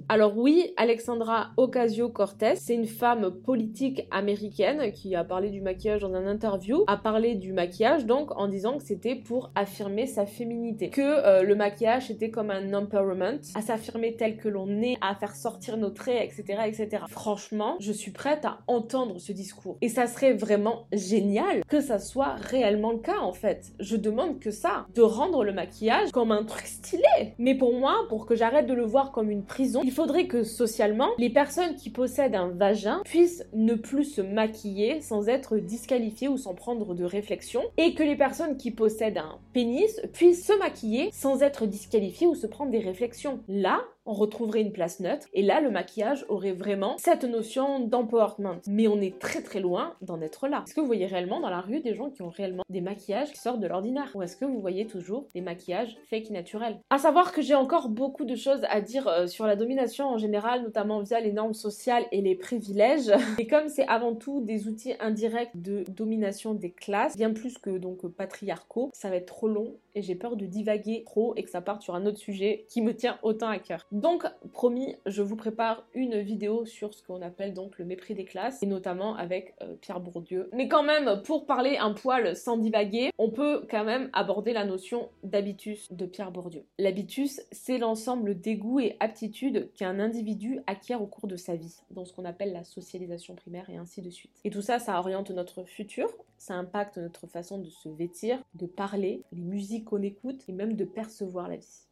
Alors 0.09 0.37
oui, 0.37 0.73
Alexandra 0.77 1.51
Ocasio-Cortez, 1.57 2.55
c'est 2.55 2.75
une 2.75 2.85
femme 2.85 3.31
politique 3.31 4.07
américaine 4.11 4.91
qui 4.91 5.15
a 5.15 5.23
parlé 5.23 5.49
du 5.49 5.61
maquillage 5.61 6.01
dans 6.01 6.13
un 6.13 6.27
interview, 6.27 6.83
a 6.87 6.97
parlé 6.97 7.35
du 7.35 7.53
maquillage 7.53 8.05
donc 8.05 8.31
en 8.37 8.47
disant 8.47 8.77
que 8.77 8.83
c'était 8.83 9.15
pour 9.15 9.51
affirmer 9.55 10.05
sa 10.05 10.25
féminité, 10.25 10.89
que 10.89 11.01
euh, 11.01 11.43
le 11.43 11.55
maquillage 11.55 12.11
était 12.11 12.29
comme 12.29 12.51
un 12.51 12.73
empowerment, 12.73 13.39
à 13.55 13.61
s'affirmer 13.61 14.15
tel 14.15 14.37
que 14.37 14.47
l'on 14.47 14.81
est, 14.81 14.97
à 15.01 15.15
faire 15.15 15.35
sortir 15.35 15.77
nos 15.77 15.89
traits, 15.89 16.23
etc., 16.23 16.61
etc. 16.67 17.03
Franchement, 17.09 17.77
je 17.79 17.91
suis 17.91 18.11
prête 18.11 18.45
à 18.45 18.59
entendre 18.67 19.19
ce 19.19 19.31
discours. 19.31 19.77
Et 19.81 19.89
ça 19.89 20.07
serait 20.07 20.33
vraiment 20.33 20.87
génial 20.91 21.63
que 21.67 21.81
ça 21.81 21.99
soit 21.99 22.35
réellement 22.35 22.91
le 22.91 22.99
cas 22.99 23.19
en 23.21 23.33
fait. 23.33 23.73
Je 23.79 23.95
demande 23.95 24.39
que 24.39 24.51
ça, 24.51 24.85
de 24.93 25.01
rendre 25.01 25.43
le 25.43 25.53
maquillage 25.53 26.11
comme 26.11 26.31
un 26.31 26.43
truc 26.43 26.67
stylé. 26.67 27.33
Mais 27.37 27.55
pour 27.55 27.73
moi, 27.73 28.05
pour 28.09 28.25
que 28.25 28.35
j'arrête 28.35 28.67
de 28.67 28.73
le 28.73 28.85
voir 28.85 29.11
comme 29.11 29.31
une 29.31 29.43
il 29.83 29.91
faudrait 29.91 30.27
que 30.27 30.43
socialement, 30.43 31.09
les 31.17 31.29
personnes 31.29 31.75
qui 31.75 31.89
possèdent 31.89 32.35
un 32.35 32.49
vagin 32.49 33.01
puissent 33.05 33.45
ne 33.53 33.75
plus 33.75 34.03
se 34.03 34.21
maquiller 34.21 35.01
sans 35.01 35.27
être 35.29 35.57
disqualifiées 35.57 36.27
ou 36.27 36.37
sans 36.37 36.53
prendre 36.53 36.93
de 36.93 37.03
réflexion, 37.03 37.63
et 37.77 37.93
que 37.93 38.03
les 38.03 38.15
personnes 38.15 38.57
qui 38.57 38.71
possèdent 38.71 39.17
un 39.17 39.39
pénis 39.53 40.01
puissent 40.13 40.45
se 40.45 40.57
maquiller 40.57 41.09
sans 41.11 41.41
être 41.41 41.65
disqualifiées 41.65 42.27
ou 42.27 42.35
se 42.35 42.47
prendre 42.47 42.71
des 42.71 42.79
réflexions. 42.79 43.39
Là, 43.47 43.81
on 44.07 44.13
retrouverait 44.13 44.61
une 44.61 44.71
place 44.71 44.99
neutre. 44.99 45.27
Et 45.33 45.43
là, 45.43 45.61
le 45.61 45.69
maquillage 45.69 46.25
aurait 46.29 46.53
vraiment 46.53 46.95
cette 46.97 47.25
notion 47.25 47.79
d'empowerment. 47.79 48.61
Mais 48.67 48.87
on 48.87 48.99
est 48.99 49.19
très 49.19 49.41
très 49.41 49.59
loin 49.59 49.93
d'en 50.01 50.21
être 50.21 50.47
là. 50.47 50.63
Est-ce 50.65 50.73
que 50.73 50.81
vous 50.81 50.87
voyez 50.87 51.05
réellement 51.05 51.39
dans 51.39 51.49
la 51.49 51.61
rue 51.61 51.81
des 51.81 51.93
gens 51.93 52.09
qui 52.09 52.21
ont 52.21 52.29
réellement 52.29 52.63
des 52.69 52.81
maquillages 52.81 53.31
qui 53.31 53.39
sortent 53.39 53.59
de 53.59 53.67
l'ordinaire? 53.67 54.09
Ou 54.15 54.23
est-ce 54.23 54.37
que 54.37 54.45
vous 54.45 54.59
voyez 54.59 54.87
toujours 54.87 55.27
des 55.35 55.41
maquillages 55.41 55.97
fake 56.09 56.29
naturels? 56.29 56.79
À 56.89 56.97
savoir 56.97 57.31
que 57.31 57.41
j'ai 57.41 57.55
encore 57.55 57.89
beaucoup 57.89 58.25
de 58.25 58.35
choses 58.35 58.61
à 58.69 58.81
dire 58.81 59.07
euh, 59.07 59.27
sur 59.27 59.45
la 59.45 59.55
domination 59.55 60.07
en 60.07 60.17
général, 60.17 60.63
notamment 60.63 61.01
via 61.01 61.19
les 61.19 61.33
normes 61.33 61.53
sociales 61.53 62.05
et 62.11 62.21
les 62.21 62.35
privilèges. 62.35 63.11
Et 63.39 63.47
comme 63.47 63.67
c'est 63.67 63.87
avant 63.87 64.15
tout 64.15 64.41
des 64.41 64.67
outils 64.67 64.93
indirects 64.99 65.51
de 65.55 65.83
domination 65.89 66.53
des 66.53 66.71
classes, 66.71 67.15
bien 67.17 67.33
plus 67.33 67.57
que 67.57 67.77
donc 67.77 68.07
patriarcaux, 68.07 68.89
ça 68.93 69.09
va 69.09 69.17
être 69.17 69.27
trop 69.27 69.47
long 69.47 69.75
et 69.97 70.03
j'ai 70.03 70.15
peur 70.15 70.35
de 70.35 70.45
divaguer 70.45 71.03
trop 71.05 71.33
et 71.35 71.43
que 71.43 71.49
ça 71.49 71.59
parte 71.59 71.81
sur 71.81 71.95
un 71.95 72.05
autre 72.05 72.19
sujet 72.19 72.65
qui 72.69 72.83
me 72.83 72.95
tient 72.95 73.17
autant 73.23 73.47
à 73.47 73.57
cœur. 73.57 73.87
Donc, 73.91 74.25
promis, 74.53 74.95
je 75.07 75.23
vous 75.23 75.35
prépare 75.35 75.87
une 75.95 76.19
vidéo 76.19 76.65
sur 76.65 76.93
ce 76.93 77.01
qu'on 77.01 77.23
appelle 77.23 77.55
donc 77.55 77.79
le 77.79 77.85
mépris 77.85 78.13
des 78.13 78.25
classes, 78.25 78.61
et 78.61 78.67
notamment 78.67 79.15
avec 79.15 79.55
euh, 79.63 79.73
Pierre 79.81 79.99
Bourdieu. 79.99 80.49
Mais 80.53 80.67
quand 80.67 80.83
même, 80.83 81.23
pour 81.23 81.47
parler 81.47 81.77
un 81.77 81.93
poil 81.93 82.35
sans 82.35 82.57
divaguer, 82.57 83.09
on 83.17 83.31
peut 83.31 83.65
quand 83.69 83.83
même 83.83 84.11
aborder 84.13 84.53
la 84.53 84.65
notion 84.65 85.09
d'habitus 85.23 85.91
de 85.91 86.05
Pierre 86.05 86.31
Bourdieu. 86.31 86.63
L'habitus, 86.77 87.41
c'est 87.51 87.79
l'ensemble 87.79 88.39
des 88.39 88.55
goûts 88.55 88.79
et 88.79 88.97
aptitudes 88.99 89.71
qu'un 89.73 89.99
individu 89.99 90.59
acquiert 90.67 91.01
au 91.01 91.07
cours 91.07 91.27
de 91.27 91.37
sa 91.37 91.55
vie, 91.55 91.75
dans 91.89 92.05
ce 92.05 92.13
qu'on 92.13 92.25
appelle 92.25 92.53
la 92.53 92.63
socialisation 92.63 93.33
primaire 93.33 93.67
et 93.71 93.77
ainsi 93.77 94.03
de 94.03 94.11
suite. 94.11 94.39
Et 94.43 94.51
tout 94.51 94.61
ça, 94.61 94.77
ça 94.77 94.99
oriente 94.99 95.31
notre 95.31 95.63
futur, 95.63 96.07
ça 96.37 96.55
impacte 96.55 96.97
notre 96.97 97.27
façon 97.27 97.59
de 97.59 97.69
se 97.69 97.89
vêtir, 97.89 98.43
de 98.55 98.65
parler, 98.65 99.23
les 99.31 99.41
musiques 99.41 99.85
qu'on 99.85 100.01
écoute 100.01 100.43
et 100.47 100.53
même 100.53 100.75
de 100.75 100.85
percevoir 100.85 101.49
la 101.49 101.57
vie. 101.57 101.87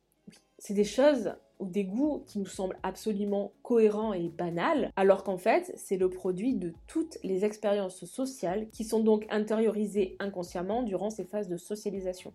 C'est 0.57 0.73
des 0.73 0.83
choses 0.83 1.33
ou 1.59 1.67
des 1.67 1.85
goûts 1.85 2.23
qui 2.27 2.39
nous 2.39 2.45
semblent 2.45 2.77
absolument 2.83 3.53
cohérents 3.63 4.13
et 4.13 4.29
banals, 4.29 4.91
alors 4.95 5.23
qu'en 5.23 5.37
fait, 5.37 5.71
c'est 5.75 5.97
le 5.97 6.09
produit 6.09 6.55
de 6.55 6.73
toutes 6.87 7.17
les 7.23 7.45
expériences 7.45 8.03
sociales 8.05 8.69
qui 8.71 8.83
sont 8.83 9.01
donc 9.01 9.25
intériorisées 9.29 10.15
inconsciemment 10.19 10.83
durant 10.83 11.09
ces 11.09 11.25
phases 11.25 11.47
de 11.47 11.57
socialisation. 11.57 12.33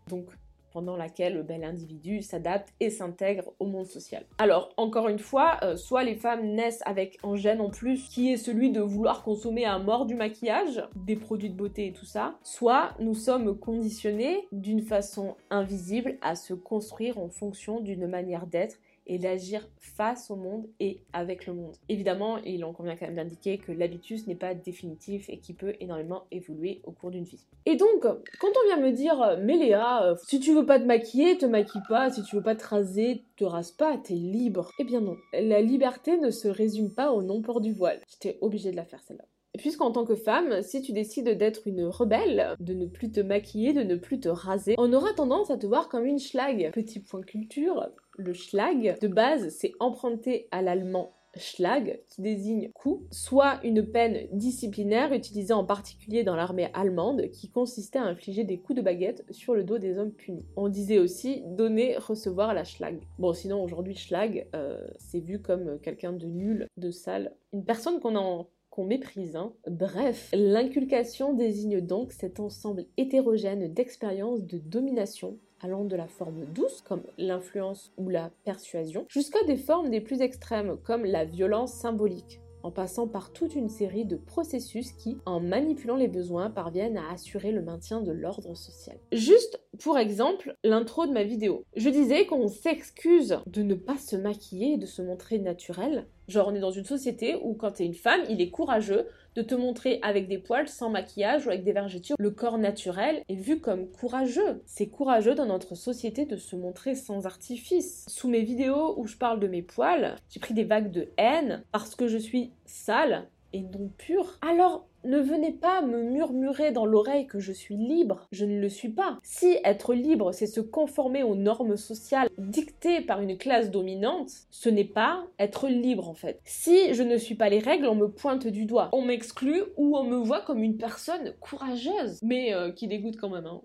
Pendant 0.73 0.97
laquelle 0.97 1.43
ben, 1.43 1.61
l'individu 1.61 2.23
s'adapte 2.23 2.73
et 2.81 2.91
s'intègre 2.91 3.53
au 3.59 3.67
monde 3.67 3.87
social. 3.87 4.25
Alors, 4.39 4.71
encore 4.77 5.09
une 5.09 5.19
fois, 5.19 5.59
euh, 5.63 5.77
soit 5.77 6.05
les 6.05 6.17
femmes 6.17 6.47
naissent 6.47 6.83
avec 6.87 7.19
un 7.23 7.37
gène 7.37 7.61
en 7.61 7.71
plus 7.71 8.09
qui 8.09 8.33
est 8.33 8.37
celui 8.37 8.71
de 8.71 8.81
vouloir 8.81 9.23
consommer 9.23 9.65
à 9.65 9.79
mort 9.79 10.07
du 10.07 10.15
maquillage, 10.15 10.83
des 10.97 11.17
produits 11.17 11.51
de 11.51 11.57
beauté 11.57 11.87
et 11.87 11.93
tout 11.93 12.07
ça, 12.07 12.35
soit 12.43 12.95
nous 12.99 13.15
sommes 13.15 13.59
conditionnés 13.59 14.47
d'une 14.53 14.83
façon 14.83 15.37
invisible 15.51 16.19
à 16.23 16.35
se 16.35 16.55
construire 16.55 17.19
en 17.19 17.29
fonction 17.29 17.81
d'une 17.81 18.07
manière 18.07 18.47
d'être 18.47 18.79
et 19.11 19.19
d'agir 19.19 19.69
face 19.77 20.31
au 20.31 20.37
monde 20.37 20.67
et 20.79 21.03
avec 21.13 21.47
le 21.49 21.53
monde. 21.53 21.75
Évidemment, 21.89 22.39
il 22.39 22.65
en 22.65 22.73
convient 22.73 22.95
quand 22.95 23.07
même 23.07 23.17
d'indiquer 23.17 23.59
que 23.59 23.73
l'habitus 23.73 24.29
n'est 24.29 24.37
pas 24.37 24.55
définitif 24.55 25.29
et 25.29 25.41
qui 25.41 25.53
peut 25.53 25.75
énormément 25.81 26.23
évoluer 26.31 26.81
au 26.85 26.93
cours 26.93 27.11
d'une 27.11 27.25
vie. 27.25 27.45
Et 27.67 27.75
donc, 27.75 28.03
quand 28.03 28.49
on 28.49 28.67
vient 28.69 28.81
me 28.81 28.93
dire, 28.93 29.37
mais 29.43 29.57
Léa, 29.57 30.05
euh, 30.05 30.17
si 30.29 30.39
tu 30.39 30.55
veux 30.55 30.65
pas 30.65 30.79
te 30.79 30.85
maquiller, 30.85 31.37
te 31.37 31.45
maquille 31.45 31.83
pas, 31.89 32.11
si 32.11 32.23
tu 32.23 32.37
veux 32.37 32.43
pas 32.43 32.55
te 32.55 32.65
raser, 32.65 33.25
te 33.37 33.45
rase 33.45 33.73
pas, 33.73 33.99
t'es 33.99 34.15
libre. 34.15 34.71
Eh 34.79 34.85
bien 34.85 35.01
non, 35.01 35.17
la 35.33 35.61
liberté 35.61 36.17
ne 36.17 36.31
se 36.31 36.47
résume 36.47 36.95
pas 36.95 37.11
au 37.11 37.21
non-port 37.21 37.61
du 37.61 37.73
voile. 37.73 38.01
J'étais 38.09 38.39
obligée 38.41 38.71
de 38.71 38.77
la 38.77 38.85
faire 38.85 39.03
celle-là. 39.03 39.25
Puisqu'en 39.59 39.91
tant 39.91 40.05
que 40.05 40.15
femme, 40.15 40.63
si 40.63 40.81
tu 40.81 40.93
décides 40.93 41.37
d'être 41.37 41.67
une 41.67 41.85
rebelle, 41.85 42.55
de 42.61 42.73
ne 42.73 42.87
plus 42.87 43.11
te 43.11 43.21
maquiller, 43.21 43.73
de 43.73 43.83
ne 43.83 43.97
plus 43.97 44.21
te 44.21 44.29
raser, 44.29 44.77
on 44.79 44.93
aura 44.93 45.13
tendance 45.13 45.51
à 45.51 45.57
te 45.57 45.67
voir 45.67 45.89
comme 45.89 46.07
une 46.07 46.21
schlag. 46.21 46.71
Petit 46.73 47.01
point 47.01 47.23
culture, 47.23 47.89
le 48.21 48.35
schlag, 48.35 48.99
de 49.01 49.09
base, 49.09 49.49
c'est 49.49 49.73
emprunté 49.81 50.49
à 50.51 50.63
l'allemand 50.63 51.15
Schlag, 51.37 52.01
qui 52.09 52.23
désigne 52.23 52.71
coup, 52.75 53.07
soit 53.11 53.61
une 53.63 53.87
peine 53.87 54.27
disciplinaire 54.33 55.13
utilisée 55.13 55.53
en 55.53 55.65
particulier 55.65 56.25
dans 56.25 56.35
l'armée 56.35 56.69
allemande, 56.75 57.31
qui 57.31 57.49
consistait 57.49 58.01
à 58.01 58.05
infliger 58.05 58.43
des 58.45 58.59
coups 58.59 58.79
de 58.79 58.83
baguette 58.83 59.25
sur 59.31 59.55
le 59.55 59.63
dos 59.63 59.79
des 59.79 59.97
hommes 59.97 60.11
punis. 60.11 60.45
On 60.57 60.69
disait 60.69 60.99
aussi 60.99 61.43
donner, 61.47 61.97
recevoir 61.97 62.53
la 62.53 62.65
Schlag. 62.65 63.01
Bon, 63.19 63.33
sinon 63.33 63.63
aujourd'hui 63.63 63.95
Schlag, 63.95 64.49
euh, 64.57 64.85
c'est 64.99 65.21
vu 65.21 65.41
comme 65.41 65.79
quelqu'un 65.81 66.13
de 66.13 66.27
nul, 66.27 66.67
de 66.77 66.91
sale, 66.91 67.33
une 67.53 67.65
personne 67.65 68.01
qu'on 68.01 68.17
en 68.17 68.49
qu'on 68.71 68.85
méprise. 68.85 69.35
Hein. 69.35 69.53
Bref, 69.67 70.31
l'inculcation 70.33 71.35
désigne 71.35 71.81
donc 71.81 72.13
cet 72.13 72.39
ensemble 72.39 72.87
hétérogène 72.97 73.73
d'expériences 73.73 74.45
de 74.45 74.59
domination 74.59 75.39
allant 75.61 75.85
de 75.85 75.97
la 75.97 76.09
forme 76.09 76.45
douce, 76.47 76.83
comme 76.83 77.03
l'influence 77.19 77.93
ou 77.97 78.09
la 78.09 78.31
persuasion, 78.45 79.07
jusqu'à 79.09 79.43
des 79.45 79.57
formes 79.57 79.91
des 79.91 80.01
plus 80.01 80.21
extrêmes, 80.21 80.77
comme 80.85 81.05
la 81.05 81.25
violence 81.25 81.73
symbolique 81.73 82.41
en 82.63 82.71
passant 82.71 83.07
par 83.07 83.33
toute 83.33 83.55
une 83.55 83.69
série 83.69 84.05
de 84.05 84.17
processus 84.17 84.93
qui, 84.93 85.19
en 85.25 85.41
manipulant 85.41 85.97
les 85.97 86.09
besoins, 86.09 86.51
parviennent 86.51 86.99
à 86.99 87.11
assurer 87.13 87.53
le 87.53 87.63
maintien 87.63 88.01
de 88.01 88.13
l'ordre 88.13 88.55
social. 88.55 88.97
Juste 89.13 89.61
Pour 89.79 89.99
exemple, 89.99 90.57
l'intro 90.63 91.07
de 91.07 91.13
ma 91.13 91.25
vidéo. 91.25 91.65
Je 91.77 91.89
disais 91.89 92.27
qu'on 92.27 92.49
s'excuse 92.49 93.39
de 93.47 93.63
ne 93.63 93.75
pas 93.75 93.97
se 93.97 94.17
maquiller 94.17 94.75
et 94.75 94.79
de 94.79 94.87
se 94.87 95.01
montrer 95.01 95.39
naturel. 95.39 96.07
Genre, 96.29 96.49
on 96.49 96.55
est 96.55 96.61
dans 96.61 96.71
une 96.71 96.85
société 96.85 97.37
où 97.43 97.55
quand 97.55 97.73
t'es 97.73 97.87
une 97.87 97.95
femme, 97.95 98.21
il 98.29 98.41
est 98.41 98.51
courageux 98.51 99.07
de 99.35 99.43
te 99.43 99.55
montrer 99.55 99.99
avec 100.03 100.29
des 100.29 100.39
poils, 100.39 100.69
sans 100.69 100.91
maquillage 100.91 101.47
ou 101.47 101.51
avec 101.51 101.65
des 101.65 101.73
vergetures. 101.73 102.17
Le 102.19 102.31
corps 102.31 102.59
naturel 102.59 103.23
est 103.29 103.35
vu 103.35 103.61
comme 103.61 103.89
courageux. 103.89 104.63
C'est 104.67 104.89
courageux 104.89 105.35
dans 105.35 105.47
notre 105.47 105.75
société 105.75 106.27
de 106.27 106.37
se 106.37 106.57
montrer 106.57 106.95
sans 106.95 107.27
artifice. 107.27 108.05
Sous 108.09 108.29
mes 108.29 108.43
vidéos 108.43 108.95
où 108.99 109.07
je 109.07 109.17
parle 109.17 109.41
de 109.41 109.49
mes 109.49 109.63
poils, 109.63 110.17
j'ai 110.29 110.41
pris 110.41 110.55
des 110.55 110.65
vagues 110.65 110.91
de 110.91 111.09
haine 111.17 111.65
parce 111.73 111.95
que 111.95 112.09
je 112.09 112.19
suis 112.19 112.53
sale 112.65 113.29
et 113.53 113.63
non 113.63 113.91
pure. 113.99 114.39
Alors, 114.43 114.87
ne 115.05 115.19
venez 115.19 115.53
pas 115.53 115.83
me 115.83 116.03
murmurer 116.03 116.73
dans 116.73 116.87
l'oreille 116.87 117.27
que 117.27 117.41
je 117.41 117.53
suis 117.53 117.77
libre. 117.77 118.27
Je 118.33 118.45
ne 118.45 118.61
le 118.61 118.69
suis 118.69 118.91
pas. 118.91 119.19
Si 119.23 119.59
être 119.65 119.95
libre, 119.95 120.33
c'est 120.33 120.47
se 120.47 120.61
conformer 120.61 121.23
aux 121.23 121.35
normes 121.35 121.77
sociales 121.77 122.29
dictées 122.39 123.01
par 123.01 123.21
une 123.21 123.39
classe 123.39 123.71
dominante, 123.71 124.31
ce 124.51 124.69
n'est 124.69 124.85
pas 124.85 125.27
être 125.39 125.69
libre 125.69 126.09
en 126.09 126.15
fait. 126.15 126.41
Si 126.45 126.95
je 126.95 127.03
ne 127.03 127.17
suis 127.17 127.35
pas 127.35 127.49
les 127.49 127.59
règles, 127.59 127.87
on 127.87 127.95
me 127.95 128.09
pointe 128.09 128.47
du 128.47 128.67
doigt. 128.67 128.91
On 128.93 129.03
m'exclut 129.03 129.63
ou 129.77 129.97
on 129.97 130.05
me 130.05 130.17
voit 130.17 130.41
comme 130.41 130.63
une 130.63 130.77
personne 130.77 131.35
courageuse, 131.41 132.19
mais 132.23 132.55
euh, 132.55 132.71
qui 132.71 132.87
dégoûte 132.87 133.17
quand 133.17 133.31
même. 133.31 133.47
Hein. 133.47 133.61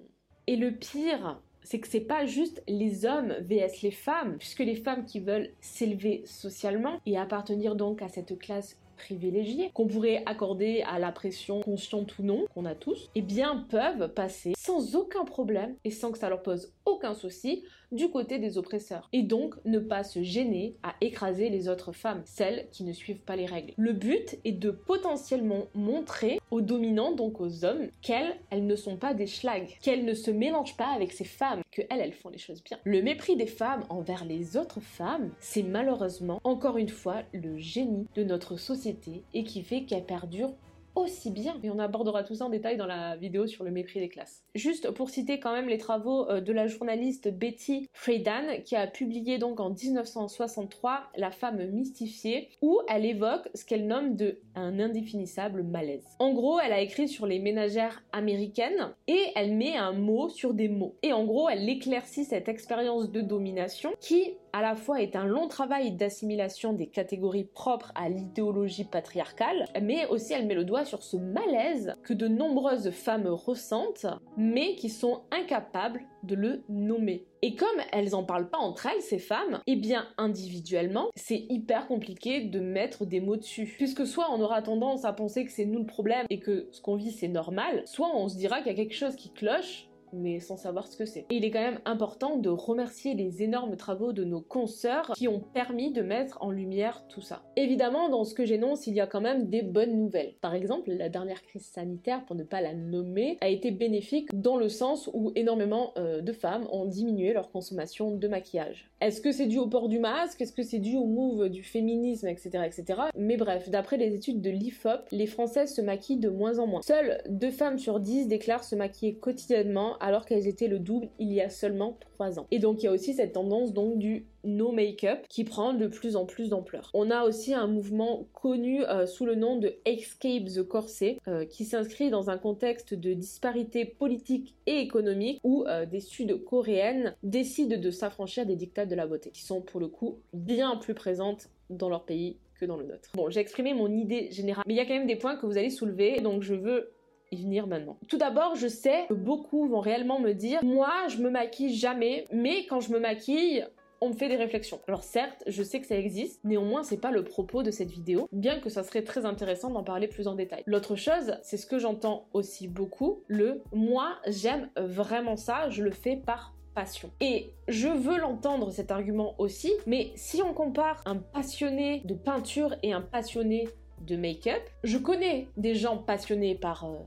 Et 0.47 0.55
le 0.55 0.71
pire, 0.71 1.41
c'est 1.63 1.79
que 1.79 1.87
c'est 1.87 1.99
pas 1.99 2.25
juste 2.25 2.63
les 2.67 3.05
hommes 3.05 3.33
vs 3.41 3.81
les 3.81 3.91
femmes, 3.91 4.37
puisque 4.37 4.59
les 4.59 4.75
femmes 4.75 5.05
qui 5.05 5.19
veulent 5.19 5.49
s'élever 5.61 6.21
socialement 6.25 6.99
et 7.05 7.17
appartenir 7.17 7.75
donc 7.75 8.01
à 8.01 8.07
cette 8.07 8.37
classe 8.37 8.77
privilégiés 8.95 9.71
qu'on 9.73 9.87
pourrait 9.87 10.23
accorder 10.25 10.83
à 10.87 10.99
la 10.99 11.11
pression 11.11 11.61
consciente 11.61 12.17
ou 12.19 12.23
non 12.23 12.45
qu'on 12.53 12.65
a 12.65 12.75
tous, 12.75 13.09
eh 13.15 13.21
bien 13.21 13.65
peuvent 13.69 14.09
passer 14.09 14.53
sans 14.57 14.95
aucun 14.95 15.25
problème 15.25 15.75
et 15.83 15.91
sans 15.91 16.11
que 16.11 16.17
ça 16.17 16.29
leur 16.29 16.41
pose 16.41 16.73
aucun 16.85 17.13
souci 17.13 17.63
du 17.91 18.09
côté 18.09 18.39
des 18.39 18.57
oppresseurs. 18.57 19.09
Et 19.13 19.23
donc 19.23 19.55
ne 19.65 19.79
pas 19.79 20.03
se 20.03 20.23
gêner 20.23 20.75
à 20.83 20.95
écraser 21.01 21.49
les 21.49 21.69
autres 21.69 21.91
femmes, 21.91 22.21
celles 22.25 22.67
qui 22.71 22.83
ne 22.83 22.93
suivent 22.93 23.21
pas 23.21 23.35
les 23.35 23.45
règles. 23.45 23.73
Le 23.77 23.93
but 23.93 24.37
est 24.43 24.51
de 24.51 24.71
potentiellement 24.71 25.67
montrer 25.73 26.39
aux 26.51 26.61
dominants, 26.61 27.13
donc 27.13 27.41
aux 27.41 27.65
hommes, 27.65 27.87
qu'elles, 28.01 28.37
elles 28.49 28.65
ne 28.65 28.75
sont 28.75 28.97
pas 28.97 29.13
des 29.13 29.27
schlags, 29.27 29.77
qu'elles 29.81 30.05
ne 30.05 30.13
se 30.13 30.31
mélangent 30.31 30.77
pas 30.77 30.93
avec 30.93 31.11
ces 31.11 31.25
femmes, 31.25 31.61
que 31.71 31.81
elles, 31.89 32.01
elles 32.01 32.13
font 32.13 32.29
les 32.29 32.37
choses 32.37 32.63
bien. 32.63 32.77
Le 32.83 33.01
mépris 33.01 33.35
des 33.35 33.47
femmes 33.47 33.83
envers 33.89 34.25
les 34.25 34.57
autres 34.57 34.81
femmes, 34.81 35.31
c'est 35.39 35.63
malheureusement, 35.63 36.39
encore 36.43 36.77
une 36.77 36.89
fois, 36.89 37.23
le 37.33 37.57
génie 37.57 38.07
de 38.15 38.23
notre 38.23 38.57
société 38.57 39.23
et 39.33 39.43
qui 39.43 39.61
fait 39.61 39.83
qu'elle 39.83 40.05
perdure 40.05 40.53
aussi 40.95 41.31
bien. 41.31 41.55
Et 41.63 41.69
on 41.69 41.79
abordera 41.79 42.23
tout 42.23 42.35
ça 42.35 42.45
en 42.45 42.49
détail 42.49 42.77
dans 42.77 42.85
la 42.85 43.15
vidéo 43.15 43.47
sur 43.47 43.63
le 43.63 43.71
mépris 43.71 43.99
des 43.99 44.09
classes. 44.09 44.43
Juste 44.55 44.91
pour 44.91 45.09
citer 45.09 45.39
quand 45.39 45.53
même 45.53 45.67
les 45.67 45.77
travaux 45.77 46.29
euh, 46.29 46.41
de 46.41 46.53
la 46.53 46.67
journaliste 46.67 47.29
Betty 47.29 47.89
Friedan 47.93 48.61
qui 48.63 48.75
a 48.75 48.87
publié 48.87 49.37
donc 49.37 49.59
en 49.59 49.69
1963 49.69 51.11
La 51.17 51.31
femme 51.31 51.65
mystifiée 51.71 52.49
où 52.61 52.79
elle 52.87 53.05
évoque 53.05 53.47
ce 53.53 53.65
qu'elle 53.65 53.87
nomme 53.87 54.15
de 54.15 54.39
un 54.55 54.79
indéfinissable 54.79 55.63
malaise. 55.63 56.05
En 56.19 56.33
gros, 56.33 56.59
elle 56.59 56.71
a 56.71 56.81
écrit 56.81 57.07
sur 57.07 57.25
les 57.25 57.39
ménagères 57.39 58.03
américaines 58.11 58.93
et 59.07 59.31
elle 59.35 59.55
met 59.55 59.75
un 59.75 59.91
mot 59.91 60.29
sur 60.29 60.53
des 60.53 60.69
mots. 60.69 60.95
Et 61.03 61.13
en 61.13 61.25
gros, 61.25 61.49
elle 61.49 61.67
éclaircit 61.67 62.25
cette 62.25 62.47
expérience 62.47 63.11
de 63.11 63.21
domination 63.21 63.91
qui 63.99 64.33
à 64.55 64.61
la 64.61 64.75
fois 64.77 65.01
est 65.01 65.17
un 65.17 65.25
long 65.25 65.49
travail 65.49 65.91
d'assimilation 65.91 66.71
des 66.71 66.87
catégories 66.87 67.43
propres 67.43 67.91
à 67.93 68.07
l'idéologie 68.07 68.85
patriarcale, 68.85 69.65
mais 69.81 70.07
aussi 70.07 70.31
elle 70.31 70.45
met 70.45 70.55
le 70.55 70.63
doigt 70.63 70.85
sur 70.85 71.03
ce 71.03 71.17
malaise 71.17 71.93
que 72.03 72.13
de 72.13 72.29
nombreuses 72.29 72.89
femmes 72.91 73.27
ressentent, 73.27 74.07
mais 74.37 74.75
qui 74.75 74.87
sont 74.87 75.23
incapables 75.29 75.99
de 76.23 76.35
le 76.35 76.63
nommer. 76.69 77.25
Et 77.41 77.55
comme 77.55 77.67
elles 77.91 78.15
en 78.15 78.23
parlent 78.23 78.49
pas 78.49 78.57
entre 78.57 78.85
elles, 78.85 79.01
ces 79.01 79.19
femmes, 79.19 79.59
eh 79.67 79.75
bien 79.75 80.07
individuellement, 80.17 81.09
c'est 81.17 81.45
hyper 81.49 81.85
compliqué 81.87 82.45
de 82.45 82.61
mettre 82.61 83.05
des 83.05 83.19
mots 83.19 83.35
dessus. 83.35 83.65
Puisque 83.75 84.07
soit 84.07 84.31
on 84.31 84.39
aura 84.39 84.61
tendance 84.61 85.03
à 85.03 85.11
penser 85.11 85.43
que 85.43 85.51
c'est 85.51 85.65
nous 85.65 85.79
le 85.79 85.85
problème 85.85 86.25
et 86.29 86.39
que 86.39 86.69
ce 86.71 86.79
qu'on 86.79 86.95
vit 86.95 87.11
c'est 87.11 87.27
normal, 87.27 87.83
soit 87.85 88.15
on 88.15 88.29
se 88.29 88.37
dira 88.37 88.59
qu'il 88.59 88.67
y 88.67 88.75
a 88.75 88.77
quelque 88.77 88.95
chose 88.95 89.17
qui 89.17 89.33
cloche 89.33 89.89
mais 90.15 90.39
sans 90.39 90.57
savoir 90.57 90.87
ce 90.87 90.97
que 90.97 91.05
c'est. 91.05 91.25
Et 91.29 91.35
il 91.35 91.45
est 91.45 91.51
quand 91.51 91.61
même 91.61 91.79
important 91.85 92.37
de 92.37 92.49
remercier 92.49 93.13
les 93.13 93.43
énormes 93.43 93.75
travaux 93.75 94.13
de 94.13 94.23
nos 94.23 94.41
consoeurs 94.41 95.11
qui 95.15 95.27
ont 95.27 95.39
permis 95.39 95.91
de 95.91 96.01
mettre 96.01 96.37
en 96.41 96.51
lumière 96.51 97.05
tout 97.07 97.21
ça. 97.21 97.43
Évidemment, 97.55 98.09
dans 98.09 98.23
ce 98.23 98.33
que 98.33 98.45
j'énonce, 98.45 98.87
il 98.87 98.93
y 98.93 99.01
a 99.01 99.07
quand 99.07 99.21
même 99.21 99.49
des 99.49 99.61
bonnes 99.61 99.97
nouvelles. 99.97 100.35
Par 100.41 100.53
exemple, 100.53 100.91
la 100.91 101.09
dernière 101.09 101.41
crise 101.43 101.65
sanitaire, 101.65 102.25
pour 102.25 102.35
ne 102.35 102.43
pas 102.43 102.61
la 102.61 102.73
nommer, 102.73 103.37
a 103.41 103.49
été 103.49 103.71
bénéfique 103.71 104.29
dans 104.33 104.57
le 104.57 104.69
sens 104.69 105.09
où 105.13 105.31
énormément 105.35 105.93
euh, 105.97 106.21
de 106.21 106.33
femmes 106.33 106.67
ont 106.71 106.85
diminué 106.85 107.33
leur 107.33 107.51
consommation 107.51 108.11
de 108.11 108.27
maquillage. 108.27 108.91
Est-ce 109.01 109.21
que 109.21 109.31
c'est 109.31 109.47
dû 109.47 109.57
au 109.57 109.67
port 109.67 109.89
du 109.89 109.99
masque? 109.99 110.41
Est-ce 110.41 110.53
que 110.53 110.63
c'est 110.63 110.79
dû 110.79 110.95
au 110.95 111.05
move 111.05 111.49
du 111.49 111.63
féminisme, 111.63 112.27
etc., 112.27 112.63
etc. 112.65 113.01
Mais 113.17 113.37
bref, 113.37 113.69
d'après 113.69 113.97
les 113.97 114.13
études 114.15 114.41
de 114.41 114.49
l'IFOP, 114.49 115.01
les 115.11 115.27
Françaises 115.27 115.73
se 115.73 115.81
maquillent 115.81 116.19
de 116.19 116.29
moins 116.29 116.59
en 116.59 116.67
moins. 116.67 116.81
Seules 116.81 117.21
deux 117.29 117.51
femmes 117.51 117.77
sur 117.77 117.99
dix 117.99 118.27
déclarent 118.27 118.63
se 118.63 118.75
maquiller 118.75 119.15
quotidiennement 119.15 119.97
alors 120.05 120.25
qu'elles 120.25 120.47
étaient 120.47 120.67
le 120.67 120.77
double 120.77 121.09
il 121.17 121.33
y 121.33 121.41
a 121.41 121.49
seulement 121.49 121.97
3 122.17 122.39
ans. 122.39 122.45
Et 122.51 122.59
donc 122.59 122.83
il 122.83 122.85
y 122.85 122.87
a 122.87 122.91
aussi 122.91 123.15
cette 123.15 123.33
tendance 123.33 123.73
donc 123.73 123.97
du 123.97 124.27
no 124.43 124.71
make-up 124.71 125.25
qui 125.27 125.43
prend 125.43 125.73
de 125.73 125.87
plus 125.87 126.15
en 126.15 126.25
plus 126.25 126.49
d'ampleur. 126.49 126.91
On 126.93 127.09
a 127.09 127.23
aussi 127.23 127.55
un 127.55 127.65
mouvement 127.65 128.27
connu 128.33 128.83
euh, 128.83 129.07
sous 129.07 129.25
le 129.25 129.33
nom 129.33 129.57
de 129.57 129.73
Escape 129.85 130.45
the 130.45 130.61
Corset 130.61 131.17
euh, 131.27 131.45
qui 131.45 131.65
s'inscrit 131.65 132.11
dans 132.11 132.29
un 132.29 132.37
contexte 132.37 132.93
de 132.93 133.13
disparité 133.13 133.83
politique 133.83 134.53
et 134.67 134.79
économique 134.79 135.39
où 135.43 135.65
euh, 135.67 135.87
des 135.87 136.01
sud-coréennes 136.01 137.15
décident 137.23 137.79
de 137.79 137.89
s'affranchir 137.89 138.45
des 138.45 138.55
dictats 138.55 138.85
de 138.85 138.93
la 138.93 139.07
beauté 139.07 139.31
qui 139.31 139.43
sont 139.43 139.61
pour 139.61 139.79
le 139.79 139.87
coup 139.87 140.19
bien 140.33 140.75
plus 140.75 140.93
présentes 140.93 141.49
dans 141.71 141.89
leur 141.89 142.05
pays 142.05 142.37
que 142.59 142.65
dans 142.65 142.77
le 142.77 142.85
nôtre. 142.85 143.09
Bon, 143.15 143.29
j'ai 143.29 143.39
exprimé 143.39 143.73
mon 143.73 143.91
idée 143.91 144.31
générale, 144.31 144.63
mais 144.67 144.75
il 144.75 144.77
y 144.77 144.79
a 144.79 144.85
quand 144.85 144.93
même 144.93 145.07
des 145.07 145.15
points 145.15 145.35
que 145.35 145.45
vous 145.45 145.57
allez 145.57 145.69
soulever, 145.71 146.21
donc 146.21 146.43
je 146.43 146.53
veux 146.53 146.91
venir 147.35 147.67
maintenant. 147.67 147.97
Tout 148.07 148.17
d'abord, 148.17 148.55
je 148.55 148.67
sais 148.67 149.05
que 149.09 149.13
beaucoup 149.13 149.67
vont 149.67 149.79
réellement 149.79 150.19
me 150.19 150.33
dire 150.33 150.63
moi, 150.63 151.07
je 151.07 151.17
me 151.17 151.29
maquille 151.29 151.75
jamais, 151.75 152.27
mais 152.31 152.65
quand 152.65 152.79
je 152.79 152.91
me 152.91 152.99
maquille, 152.99 153.65
on 154.01 154.09
me 154.09 154.13
fait 154.13 154.27
des 154.27 154.35
réflexions. 154.35 154.79
Alors 154.87 155.03
certes, 155.03 155.43
je 155.47 155.63
sais 155.63 155.79
que 155.79 155.87
ça 155.87 155.97
existe, 155.97 156.43
néanmoins 156.43 156.83
c'est 156.83 156.99
pas 156.99 157.11
le 157.11 157.23
propos 157.23 157.63
de 157.63 157.71
cette 157.71 157.89
vidéo, 157.89 158.27
bien 158.31 158.59
que 158.59 158.69
ça 158.69 158.83
serait 158.83 159.03
très 159.03 159.25
intéressant 159.25 159.69
d'en 159.69 159.83
parler 159.83 160.07
plus 160.07 160.27
en 160.27 160.35
détail. 160.35 160.63
L'autre 160.65 160.95
chose, 160.95 161.37
c'est 161.41 161.57
ce 161.57 161.65
que 161.65 161.79
j'entends 161.79 162.27
aussi 162.33 162.67
beaucoup, 162.67 163.23
le 163.27 163.63
moi 163.73 164.17
j'aime 164.27 164.69
vraiment 164.75 165.37
ça, 165.37 165.69
je 165.69 165.83
le 165.83 165.91
fais 165.91 166.17
par 166.17 166.53
passion. 166.75 167.09
Et 167.21 167.53
je 167.67 167.87
veux 167.87 168.19
l'entendre 168.19 168.69
cet 168.69 168.91
argument 168.91 169.33
aussi, 169.39 169.71
mais 169.87 170.11
si 170.15 170.43
on 170.43 170.53
compare 170.53 171.01
un 171.05 171.15
passionné 171.15 172.01
de 172.05 172.13
peinture 172.13 172.75
et 172.83 172.91
un 172.91 173.01
passionné 173.01 173.69
de 174.01 174.17
make-up, 174.17 174.61
je 174.83 174.97
connais 174.97 175.47
des 175.57 175.73
gens 175.73 175.97
passionnés 175.97 176.53
par 176.53 176.83
euh, 176.83 176.97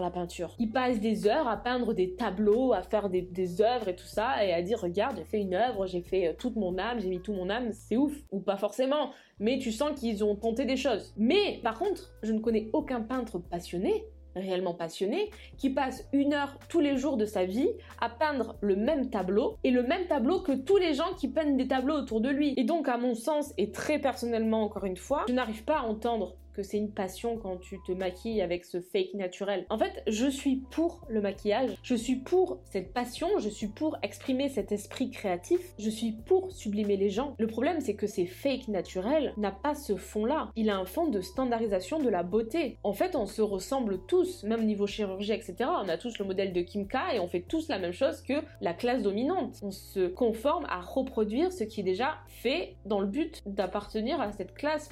la 0.00 0.10
peinture. 0.10 0.54
Ils 0.58 0.70
passent 0.70 1.00
des 1.00 1.26
heures 1.26 1.48
à 1.48 1.56
peindre 1.56 1.94
des 1.94 2.14
tableaux, 2.14 2.72
à 2.72 2.82
faire 2.82 3.08
des, 3.08 3.22
des 3.22 3.60
œuvres 3.60 3.88
et 3.88 3.96
tout 3.96 4.06
ça, 4.06 4.44
et 4.44 4.52
à 4.52 4.62
dire 4.62 4.80
regarde, 4.80 5.16
j'ai 5.16 5.24
fait 5.24 5.40
une 5.40 5.54
œuvre, 5.54 5.86
j'ai 5.86 6.02
fait 6.02 6.28
euh, 6.28 6.32
toute 6.38 6.56
mon 6.56 6.78
âme, 6.78 7.00
j'ai 7.00 7.08
mis 7.08 7.20
tout 7.20 7.32
mon 7.32 7.50
âme, 7.50 7.72
c'est 7.72 7.96
ouf. 7.96 8.12
Ou 8.30 8.40
pas 8.40 8.56
forcément, 8.56 9.10
mais 9.38 9.58
tu 9.58 9.72
sens 9.72 9.98
qu'ils 9.98 10.24
ont 10.24 10.36
tenté 10.36 10.64
des 10.64 10.76
choses. 10.76 11.14
Mais 11.16 11.60
par 11.62 11.78
contre, 11.78 12.14
je 12.22 12.32
ne 12.32 12.40
connais 12.40 12.68
aucun 12.72 13.00
peintre 13.00 13.38
passionné 13.38 14.04
réellement 14.36 14.74
passionné, 14.74 15.30
qui 15.56 15.70
passe 15.70 16.06
une 16.12 16.34
heure 16.34 16.58
tous 16.68 16.80
les 16.80 16.96
jours 16.96 17.16
de 17.16 17.24
sa 17.24 17.44
vie 17.44 17.70
à 18.00 18.08
peindre 18.08 18.56
le 18.60 18.76
même 18.76 19.10
tableau, 19.10 19.56
et 19.64 19.70
le 19.70 19.82
même 19.82 20.06
tableau 20.06 20.40
que 20.40 20.52
tous 20.52 20.76
les 20.76 20.94
gens 20.94 21.14
qui 21.18 21.28
peignent 21.28 21.56
des 21.56 21.68
tableaux 21.68 21.94
autour 21.94 22.20
de 22.20 22.28
lui. 22.28 22.54
Et 22.56 22.64
donc, 22.64 22.88
à 22.88 22.98
mon 22.98 23.14
sens, 23.14 23.52
et 23.58 23.70
très 23.70 23.98
personnellement 23.98 24.62
encore 24.62 24.84
une 24.84 24.96
fois, 24.96 25.24
je 25.28 25.32
n'arrive 25.32 25.64
pas 25.64 25.78
à 25.78 25.82
entendre 25.82 26.36
que 26.56 26.62
c'est 26.62 26.78
une 26.78 26.90
passion 26.90 27.36
quand 27.36 27.58
tu 27.58 27.78
te 27.86 27.92
maquilles 27.92 28.40
avec 28.40 28.64
ce 28.64 28.80
fake 28.80 29.12
naturel. 29.12 29.66
En 29.68 29.76
fait, 29.76 30.02
je 30.06 30.26
suis 30.26 30.56
pour 30.70 31.02
le 31.10 31.20
maquillage, 31.20 31.76
je 31.82 31.94
suis 31.94 32.16
pour 32.16 32.60
cette 32.64 32.94
passion, 32.94 33.28
je 33.38 33.50
suis 33.50 33.66
pour 33.66 33.98
exprimer 34.02 34.48
cet 34.48 34.72
esprit 34.72 35.10
créatif, 35.10 35.60
je 35.78 35.90
suis 35.90 36.12
pour 36.12 36.50
sublimer 36.50 36.96
les 36.96 37.10
gens. 37.10 37.34
Le 37.38 37.46
problème, 37.46 37.82
c'est 37.82 37.94
que 37.94 38.06
ces 38.06 38.24
fake 38.24 38.68
naturel 38.68 39.34
n'a 39.36 39.52
pas 39.52 39.74
ce 39.74 39.96
fond-là. 39.96 40.50
Il 40.56 40.70
a 40.70 40.78
un 40.78 40.86
fond 40.86 41.08
de 41.08 41.20
standardisation 41.20 41.98
de 41.98 42.08
la 42.08 42.22
beauté. 42.22 42.78
En 42.82 42.94
fait, 42.94 43.16
on 43.16 43.26
se 43.26 43.42
ressemble 43.42 43.98
tous, 44.06 44.42
même 44.44 44.64
niveau 44.64 44.86
chirurgie, 44.86 45.32
etc. 45.32 45.56
On 45.84 45.88
a 45.90 45.98
tous 45.98 46.18
le 46.18 46.24
modèle 46.24 46.54
de 46.54 46.62
Kim 46.62 46.88
K 46.88 46.96
et 47.14 47.20
on 47.20 47.28
fait 47.28 47.42
tous 47.42 47.68
la 47.68 47.78
même 47.78 47.92
chose 47.92 48.22
que 48.22 48.42
la 48.62 48.72
classe 48.72 49.02
dominante. 49.02 49.60
On 49.62 49.70
se 49.70 50.06
conforme 50.06 50.64
à 50.70 50.80
reproduire 50.80 51.52
ce 51.52 51.64
qui 51.64 51.80
est 51.80 51.84
déjà 51.84 52.14
fait 52.28 52.76
dans 52.86 53.00
le 53.00 53.06
but 53.06 53.42
d'appartenir 53.44 54.22
à 54.22 54.32
cette 54.32 54.54
classe. 54.54 54.88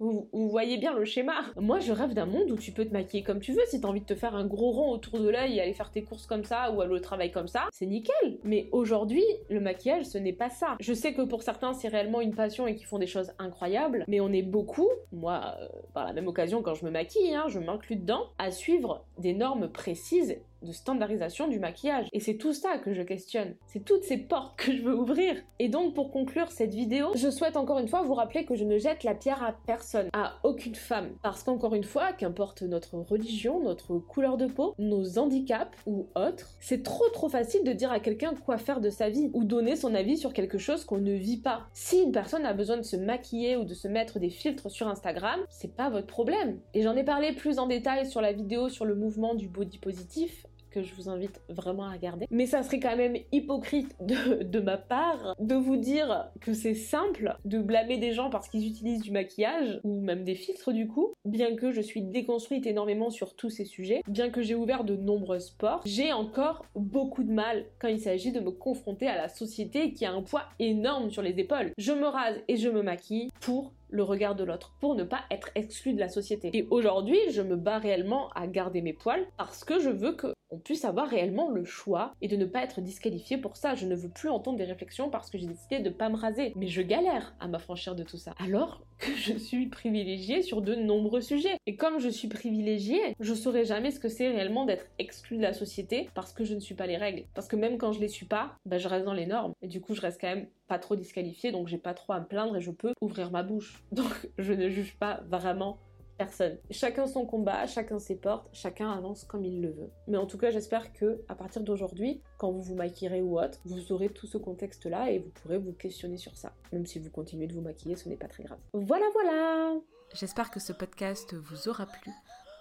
Vous, 0.00 0.28
voyez 0.32 0.76
bien 0.76 0.94
le 0.94 1.04
schéma. 1.04 1.34
Moi, 1.56 1.80
je 1.80 1.92
rêve 1.92 2.14
d'un 2.14 2.26
monde 2.26 2.50
où 2.50 2.56
tu 2.56 2.70
peux 2.70 2.84
te 2.84 2.92
maquiller 2.92 3.24
comme 3.24 3.40
tu 3.40 3.52
veux. 3.52 3.62
Si 3.66 3.80
t'as 3.80 3.88
envie 3.88 4.00
de 4.00 4.06
te 4.06 4.14
faire 4.14 4.34
un 4.36 4.46
gros 4.46 4.70
rond 4.70 4.92
autour 4.92 5.18
de 5.18 5.28
l'œil 5.28 5.56
et 5.56 5.60
aller 5.60 5.72
faire 5.72 5.90
tes 5.90 6.02
courses 6.02 6.26
comme 6.26 6.44
ça 6.44 6.70
ou 6.70 6.80
aller 6.80 6.94
au 6.94 7.00
travail 7.00 7.32
comme 7.32 7.48
ça, 7.48 7.68
c'est 7.72 7.86
nickel. 7.86 8.38
Mais 8.44 8.68
aujourd'hui, 8.70 9.24
le 9.50 9.60
maquillage, 9.60 10.04
ce 10.04 10.18
n'est 10.18 10.32
pas 10.32 10.50
ça. 10.50 10.76
Je 10.78 10.92
sais 10.92 11.14
que 11.14 11.22
pour 11.22 11.42
certains, 11.42 11.72
c'est 11.72 11.88
réellement 11.88 12.20
une 12.20 12.34
passion 12.34 12.66
et 12.66 12.76
qu'ils 12.76 12.86
font 12.86 12.98
des 12.98 13.06
choses 13.06 13.32
incroyables, 13.38 14.04
mais 14.06 14.20
on 14.20 14.32
est 14.32 14.42
beaucoup, 14.42 14.88
moi, 15.12 15.56
euh, 15.60 15.68
par 15.94 16.04
la 16.04 16.12
même 16.12 16.28
occasion, 16.28 16.62
quand 16.62 16.74
je 16.74 16.84
me 16.84 16.90
maquille, 16.90 17.34
hein, 17.34 17.46
je 17.48 17.58
m'inclus 17.58 17.96
dedans, 17.96 18.26
à 18.38 18.50
suivre 18.50 19.04
des 19.18 19.34
normes 19.34 19.68
précises 19.68 20.38
de 20.62 20.72
standardisation 20.72 21.48
du 21.48 21.58
maquillage. 21.58 22.08
Et 22.12 22.20
c'est 22.20 22.36
tout 22.36 22.52
ça 22.52 22.78
que 22.78 22.92
je 22.92 23.02
questionne. 23.02 23.54
C'est 23.66 23.84
toutes 23.84 24.04
ces 24.04 24.18
portes 24.18 24.58
que 24.58 24.72
je 24.72 24.82
veux 24.82 24.94
ouvrir. 24.94 25.36
Et 25.58 25.68
donc 25.68 25.94
pour 25.94 26.10
conclure 26.10 26.50
cette 26.50 26.74
vidéo, 26.74 27.12
je 27.14 27.30
souhaite 27.30 27.56
encore 27.56 27.78
une 27.78 27.88
fois 27.88 28.02
vous 28.02 28.14
rappeler 28.14 28.44
que 28.44 28.54
je 28.54 28.64
ne 28.64 28.78
jette 28.78 29.04
la 29.04 29.14
pierre 29.14 29.42
à 29.42 29.52
personne, 29.66 30.08
à 30.12 30.34
aucune 30.42 30.74
femme. 30.74 31.10
Parce 31.22 31.42
qu'encore 31.42 31.74
une 31.74 31.84
fois, 31.84 32.12
qu'importe 32.12 32.62
notre 32.62 32.96
religion, 32.98 33.60
notre 33.62 33.98
couleur 33.98 34.36
de 34.36 34.46
peau, 34.46 34.74
nos 34.78 35.18
handicaps 35.18 35.76
ou 35.86 36.08
autres, 36.14 36.56
c'est 36.60 36.82
trop 36.82 37.08
trop 37.10 37.28
facile 37.28 37.64
de 37.64 37.72
dire 37.72 37.92
à 37.92 38.00
quelqu'un 38.00 38.34
quoi 38.44 38.58
faire 38.58 38.80
de 38.80 38.90
sa 38.90 39.08
vie 39.08 39.30
ou 39.32 39.44
donner 39.44 39.76
son 39.76 39.94
avis 39.94 40.16
sur 40.16 40.32
quelque 40.32 40.58
chose 40.58 40.84
qu'on 40.84 40.98
ne 40.98 41.12
vit 41.12 41.40
pas. 41.40 41.66
Si 41.72 42.00
une 42.02 42.12
personne 42.12 42.46
a 42.46 42.52
besoin 42.52 42.76
de 42.76 42.82
se 42.82 42.96
maquiller 42.96 43.56
ou 43.56 43.64
de 43.64 43.74
se 43.74 43.88
mettre 43.88 44.18
des 44.18 44.30
filtres 44.30 44.70
sur 44.70 44.88
Instagram, 44.88 45.40
c'est 45.48 45.74
pas 45.74 45.90
votre 45.90 46.06
problème. 46.06 46.58
Et 46.74 46.82
j'en 46.82 46.96
ai 46.96 47.04
parlé 47.04 47.32
plus 47.32 47.58
en 47.58 47.66
détail 47.66 48.06
sur 48.06 48.20
la 48.20 48.32
vidéo 48.32 48.68
sur 48.68 48.84
le 48.84 48.94
mouvement 48.94 49.34
du 49.34 49.48
body 49.48 49.78
positif 49.78 50.46
que 50.70 50.82
je 50.82 50.94
vous 50.94 51.08
invite 51.08 51.40
vraiment 51.48 51.84
à 51.84 51.92
regarder. 51.92 52.26
Mais 52.30 52.46
ça 52.46 52.62
serait 52.62 52.80
quand 52.80 52.96
même 52.96 53.16
hypocrite 53.32 53.94
de, 54.00 54.60
ma 54.60 54.76
part 54.76 55.34
de 55.38 55.54
vous 55.54 55.76
dire 55.76 56.30
que 56.40 56.52
c'est 56.52 56.74
simple 56.74 57.36
de 57.44 57.58
blâmer 57.58 57.98
des 57.98 58.12
gens 58.12 58.30
parce 58.30 58.48
qu'ils 58.48 58.66
utilisent 58.66 59.02
du 59.02 59.10
maquillage 59.10 59.80
ou 59.84 60.00
même 60.00 60.24
des 60.24 60.34
filtres 60.34 60.72
du 60.72 60.88
coup. 60.88 61.12
Bien 61.24 61.56
que 61.56 61.72
je 61.72 61.80
suis 61.80 62.02
déconstruite 62.02 62.66
énormément 62.66 63.10
sur 63.10 63.34
tous 63.34 63.50
ces 63.50 63.64
sujets, 63.64 64.02
bien 64.08 64.30
que 64.30 64.42
j'ai 64.42 64.54
ouvert 64.54 64.84
de 64.84 64.96
nombreux 64.96 65.40
sports, 65.40 65.82
j'ai 65.84 66.12
encore 66.12 66.64
beaucoup 66.74 67.22
de 67.22 67.32
mal 67.32 67.66
quand 67.78 67.88
il 67.88 68.00
s'agit 68.00 68.32
de 68.32 68.40
me 68.40 68.50
confronter 68.50 69.06
à 69.06 69.16
la 69.16 69.28
société 69.28 69.92
qui 69.92 70.04
a 70.04 70.12
un 70.12 70.22
poids 70.22 70.44
énorme 70.58 71.10
sur 71.10 71.22
les 71.22 71.38
épaules. 71.38 71.72
Je 71.78 71.92
me 71.92 72.06
rase 72.06 72.36
et 72.48 72.56
je 72.56 72.68
me 72.68 72.82
maquille 72.82 73.28
pour 73.40 73.72
le 73.90 74.02
regard 74.02 74.34
de 74.34 74.44
l'autre 74.44 74.72
pour 74.80 74.94
ne 74.94 75.04
pas 75.04 75.20
être 75.30 75.50
exclu 75.54 75.94
de 75.94 76.00
la 76.00 76.08
société. 76.08 76.50
Et 76.52 76.66
aujourd'hui, 76.70 77.18
je 77.30 77.42
me 77.42 77.56
bats 77.56 77.78
réellement 77.78 78.28
à 78.30 78.46
garder 78.46 78.82
mes 78.82 78.92
poils 78.92 79.26
parce 79.36 79.64
que 79.64 79.78
je 79.80 79.90
veux 79.90 80.12
qu'on 80.48 80.58
puisse 80.58 80.84
avoir 80.84 81.08
réellement 81.08 81.50
le 81.50 81.64
choix 81.64 82.14
et 82.20 82.28
de 82.28 82.36
ne 82.36 82.44
pas 82.44 82.62
être 82.62 82.80
disqualifié 82.80 83.38
pour 83.38 83.56
ça. 83.56 83.74
Je 83.74 83.86
ne 83.86 83.94
veux 83.94 84.08
plus 84.08 84.28
entendre 84.28 84.58
des 84.58 84.64
réflexions 84.64 85.10
parce 85.10 85.30
que 85.30 85.38
j'ai 85.38 85.46
décidé 85.46 85.80
de 85.80 85.90
pas 85.90 86.08
me 86.08 86.16
raser. 86.16 86.52
Mais 86.56 86.68
je 86.68 86.82
galère 86.82 87.34
à 87.40 87.48
m'affranchir 87.48 87.94
de 87.94 88.02
tout 88.02 88.18
ça. 88.18 88.34
Alors 88.38 88.82
que 88.98 89.14
je 89.14 89.34
suis 89.34 89.66
privilégiée 89.66 90.42
sur 90.42 90.62
de 90.62 90.74
nombreux 90.74 91.20
sujets. 91.20 91.56
Et 91.66 91.76
comme 91.76 92.00
je 92.00 92.08
suis 92.08 92.28
privilégiée, 92.28 93.14
je 93.20 93.34
saurais 93.34 93.64
jamais 93.64 93.90
ce 93.90 94.00
que 94.00 94.08
c'est 94.08 94.28
réellement 94.28 94.64
d'être 94.64 94.86
exclu 94.98 95.36
de 95.36 95.42
la 95.42 95.52
société 95.52 96.08
parce 96.14 96.32
que 96.32 96.44
je 96.44 96.54
ne 96.54 96.60
suis 96.60 96.74
pas 96.74 96.86
les 96.86 96.96
règles. 96.96 97.24
Parce 97.34 97.48
que 97.48 97.56
même 97.56 97.78
quand 97.78 97.92
je 97.92 98.00
les 98.00 98.08
suis 98.08 98.26
pas, 98.26 98.56
bah, 98.66 98.78
je 98.78 98.88
reste 98.88 99.04
dans 99.04 99.14
les 99.14 99.26
normes. 99.26 99.52
Et 99.62 99.68
du 99.68 99.80
coup, 99.80 99.94
je 99.94 100.00
reste 100.00 100.20
quand 100.20 100.28
même 100.28 100.48
pas 100.66 100.78
trop 100.78 100.96
disqualifiée, 100.96 101.50
donc 101.50 101.66
j'ai 101.66 101.78
pas 101.78 101.94
trop 101.94 102.12
à 102.12 102.20
me 102.20 102.26
plaindre 102.26 102.56
et 102.56 102.60
je 102.60 102.70
peux 102.70 102.92
ouvrir 103.00 103.30
ma 103.30 103.42
bouche. 103.42 103.82
Donc 103.92 104.28
je 104.38 104.52
ne 104.52 104.68
juge 104.68 104.96
pas 104.96 105.20
vraiment 105.28 105.78
personne. 106.18 106.58
Chacun 106.70 107.06
son 107.06 107.24
combat, 107.24 107.66
chacun 107.66 107.98
ses 107.98 108.16
portes, 108.16 108.48
chacun 108.52 108.90
avance 108.90 109.24
comme 109.24 109.44
il 109.44 109.62
le 109.62 109.70
veut. 109.70 109.90
Mais 110.06 110.18
en 110.18 110.26
tout 110.26 110.36
cas, 110.36 110.50
j'espère 110.50 110.92
que 110.92 111.22
à 111.28 111.34
partir 111.34 111.62
d'aujourd'hui, 111.62 112.20
quand 112.36 112.50
vous 112.50 112.62
vous 112.62 112.74
maquillerez 112.74 113.22
ou 113.22 113.40
autre, 113.40 113.58
vous 113.64 113.92
aurez 113.92 114.10
tout 114.10 114.26
ce 114.26 114.36
contexte-là 114.36 115.10
et 115.10 115.20
vous 115.20 115.30
pourrez 115.30 115.58
vous 115.58 115.72
questionner 115.72 116.18
sur 116.18 116.36
ça. 116.36 116.52
Même 116.72 116.84
si 116.84 116.98
vous 116.98 117.10
continuez 117.10 117.46
de 117.46 117.54
vous 117.54 117.62
maquiller, 117.62 117.96
ce 117.96 118.08
n'est 118.08 118.16
pas 118.16 118.28
très 118.28 118.42
grave. 118.42 118.58
Voilà, 118.74 119.06
voilà 119.14 119.74
J'espère 120.14 120.50
que 120.50 120.60
ce 120.60 120.72
podcast 120.72 121.34
vous 121.34 121.68
aura 121.68 121.86
plu. 121.86 122.12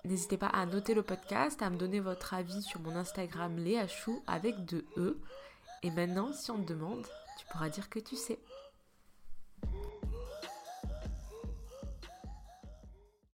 N'hésitez 0.05 0.37
pas 0.37 0.47
à 0.47 0.65
noter 0.65 0.93
le 0.93 1.01
podcast, 1.01 1.61
à 1.61 1.69
me 1.69 1.77
donner 1.77 1.99
votre 1.99 2.33
avis 2.33 2.61
sur 2.61 2.79
mon 2.79 2.95
Instagram 2.95 3.57
Léachou 3.57 4.21
avec 4.27 4.63
deux 4.65 4.85
E. 4.97 5.17
Et 5.83 5.91
maintenant, 5.91 6.31
si 6.33 6.51
on 6.51 6.61
te 6.61 6.69
demande, 6.69 7.05
tu 7.39 7.45
pourras 7.47 7.69
dire 7.69 7.89
que 7.89 7.99
tu 7.99 8.15
sais. 8.15 8.39